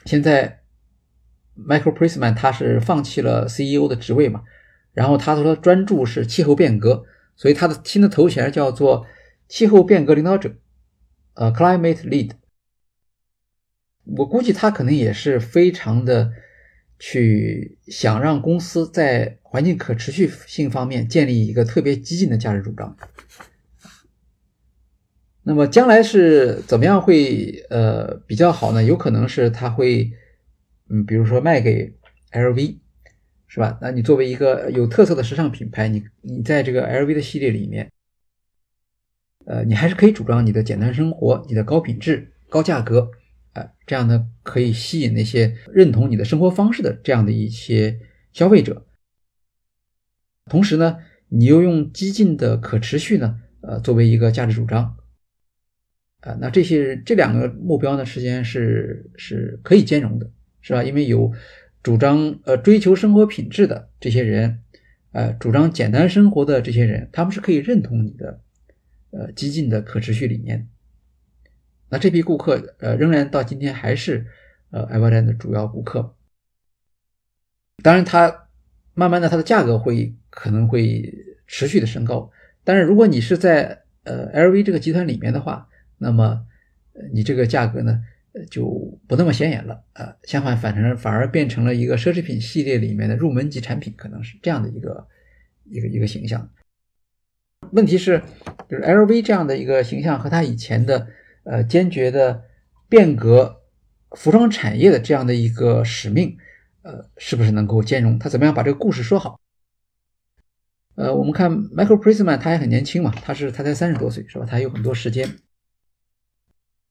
[0.05, 0.62] 现在
[1.67, 4.43] Michael Prisman 他是放弃了 CEO 的职位嘛，
[4.93, 7.05] 然后他说专注是气候变革，
[7.37, 9.07] 所以他的新的头衔叫做
[9.49, 10.55] 气候变革领导者，
[11.35, 12.31] 呃，Climate Lead。
[14.05, 16.33] 我估计他可能也是非常的
[16.99, 22.97] 去想让公司在环境可持续性方面建立一个特别激进的价值主张。
[25.45, 28.83] 那么将来是怎么样会呃比较好呢？
[28.83, 30.13] 有可能是他会，
[30.93, 31.91] 嗯，比如说卖给
[32.33, 32.79] LV，
[33.49, 33.79] 是吧？
[33.81, 37.91] 那你作为一个有特色的时尚品牌，你你在这个 LV 的系列里面，
[39.47, 43.11] 呃，你还是可以主张你的简单生活、你的高品质、高价格，
[43.55, 47.99] 啊，这样呢可以吸引那些认同你的生活方式的这样的一些
[48.35, 48.87] 消费者。
[50.51, 50.99] 同时呢，
[51.29, 54.95] 你又用激进的可持续呢，呃，作为一个价值主张。
[56.21, 60.31] 啊，那这些这两个目标呢，实际上是是可以兼容的，
[60.63, 60.83] 是吧？
[60.83, 61.31] 因为有
[61.83, 64.61] 主张呃追求生活品质的这些人，
[65.11, 68.41] 呃，主张简单生活的这些人，他们是可以认同你的
[69.11, 70.67] 呃激进的可持续理念。
[71.91, 74.27] 那这批顾客呃仍然到今天还是
[74.71, 76.15] 呃 Everland 的主要顾客。
[77.83, 78.49] 当然，它
[78.95, 81.13] 慢慢的它的价格会可能会
[81.47, 82.31] 持续的升高，
[82.63, 85.69] 但是如果你是在呃 LV 这个集团里面的话，
[85.99, 86.47] 那么，
[87.13, 88.01] 你这个价格呢，
[88.49, 88.82] 就
[89.13, 90.17] 不那么显眼了呃。
[90.25, 95.07] 相反，反成反而变成了一个奢侈品系列里面的入门级产品，可能是这样的一个
[95.65, 96.49] 一个一个形象。
[97.73, 98.23] 问题是，
[98.71, 101.09] 就是 LV 这样的一个形象和他以前的
[101.45, 102.45] 呃坚决的
[102.89, 103.61] 变革
[104.13, 106.39] 服装产业的这样的一个使命，
[106.81, 108.19] 呃，是不是能够兼容？
[108.19, 109.39] 他怎么样把这个故事说好？
[110.95, 114.47] 呃，我们看 Michael Prisman，他还很年轻嘛，他是他才三十多岁，是吧？
[114.49, 115.29] 他有很多时间。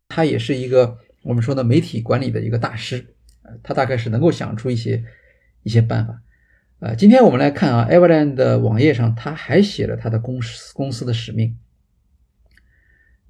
[0.07, 5.03] 他也是一个我们说的媒体管理的一个大师，呃，他大概是能够想出一些
[5.63, 6.21] 一些办法，
[6.79, 11.57] 呃，今天我们来看啊，Evelyn 的网页上他还写了他的公司公司的使命，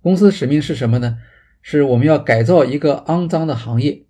[0.02, 1.20] 公司的使命是什么呢？
[1.62, 4.06] 是我们要改造一个肮脏的行业，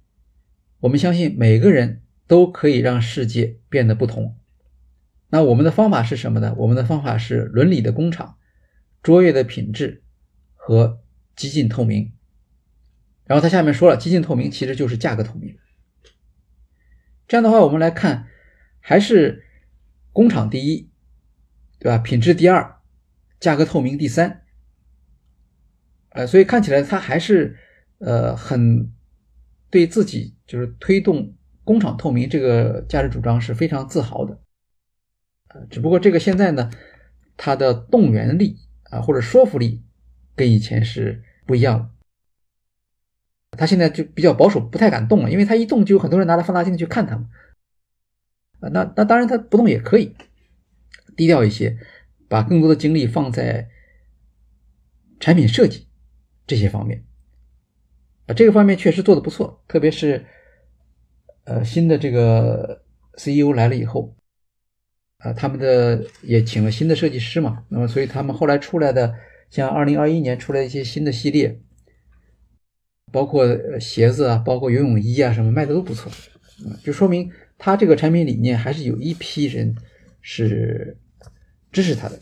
[0.81, 4.37] 我们相信每个人都可以让世界变得不同，
[5.29, 6.53] 那我们的方法是什么呢？
[6.57, 8.37] 我们的方法是伦理的工厂、
[9.01, 10.03] 卓越的品质
[10.55, 11.01] 和
[11.35, 12.13] 激进透明。
[13.31, 15.57] 然后他下面说了，激进透明其实就是价格透明。
[17.29, 18.27] 这样的话，我们来看，
[18.81, 19.45] 还是
[20.11, 20.91] 工厂第一，
[21.79, 21.97] 对吧？
[21.97, 22.81] 品质第二，
[23.39, 24.41] 价格透明第三。
[26.09, 27.57] 呃，所以看起来他还是
[27.99, 28.91] 呃很
[29.69, 31.33] 对自己就是推动
[31.63, 34.41] 工厂透明这个价值主张是非常自豪的。
[35.47, 36.69] 呃，只不过这个现在呢，
[37.37, 38.57] 他的动员力
[38.89, 39.81] 啊或者说服力
[40.35, 41.89] 跟以前是不一样了。
[43.57, 47.27] 他现在就比较保守，不太敢动了，因为他一动就有很多人拿着放大镜去看他嘛。
[48.61, 50.15] 啊，那那当然他不动也可以，
[51.17, 51.77] 低调一些，
[52.29, 53.69] 把更多的精力放在
[55.19, 55.87] 产品设计
[56.47, 57.03] 这些方面。
[58.27, 60.25] 啊，这个方面确实做的不错，特别是
[61.43, 62.83] 呃新的这个
[63.15, 64.15] CEO 来了以后，
[65.17, 69.13] 啊，他们的也请了新的设计师嘛，那么所以他们后来出来的，
[69.49, 71.59] 像二零二一年出来一些新的系列。
[73.11, 73.45] 包括
[73.79, 76.11] 鞋子啊，包括游泳衣啊，什么卖的都不错，
[76.65, 79.75] 嗯，就说明他这个产品理念还是有一批人
[80.21, 80.97] 是
[81.71, 82.17] 支持他的。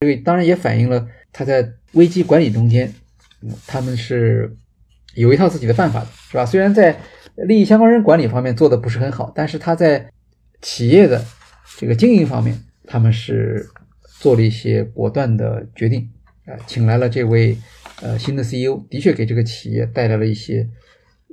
[0.00, 2.92] 这个当然也反映了他在危机管理中间，
[3.66, 4.56] 他们是
[5.14, 6.46] 有一套自己的办法的，是吧？
[6.46, 6.98] 虽然在
[7.34, 10.10] 利益相关人管理方面做的不是很好，但是他在
[10.62, 11.24] 企业的
[11.78, 13.68] 这个经营方面，他们是
[14.20, 16.10] 做了一些果断的决定，
[16.46, 17.56] 啊，请来了这位。
[18.02, 20.68] 呃，新的 CEO 的确给这个企业带来了一些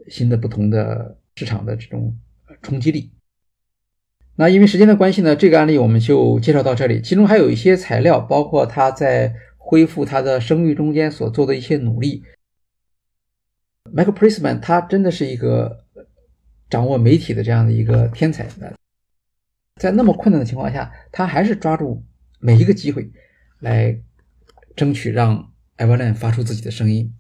[0.08, 2.18] 新的、不同的市场的这种
[2.62, 3.12] 冲击力。
[4.36, 7.02] 那因为时间的关系呢，这个案例我们就介绍到这里。
[7.02, 12.24] 其中还有一些材料，包括他在恢复他的声誉中间所做的一些努力。
[13.94, 15.86] Michael Prisman 他真的是一个
[16.70, 18.48] 掌握媒体的这样的一个天才。
[19.76, 22.02] 在那么困难的情况下，他还是抓住
[22.40, 23.12] 每一个机会
[23.60, 24.00] 来
[24.78, 25.53] 争取让。
[25.78, 27.14] Evelyn 发出自己的声音，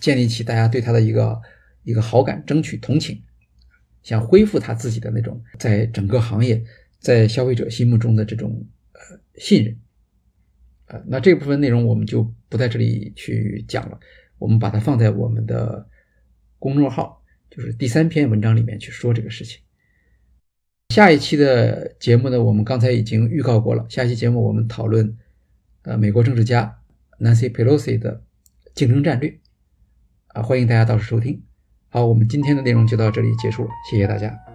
[0.00, 1.40] 建立起大家对他的一个
[1.84, 3.22] 一个好感，争取同情，
[4.02, 6.62] 想恢复他自己的那种在整个行业
[6.98, 9.00] 在消费者心目中的这种呃
[9.36, 9.78] 信任。
[10.86, 13.98] 呃，那这部分内容我们就不在这里去讲了，
[14.38, 15.88] 我们把它放在我们的
[16.58, 19.60] 公众号，就是第三篇文章里面去说这个事情。
[20.90, 25.16] 下一期的节目呢，我们刚才已经预告过了，下一期节目我们讨论
[25.82, 26.78] 呃美国政治家。
[27.20, 28.22] Nancy Pelosi 的
[28.74, 29.38] 竞争战略
[30.28, 31.42] 啊，欢迎大家到时收听。
[31.88, 34.45] 好，我们今天的内容就到这里结束了，谢谢大家。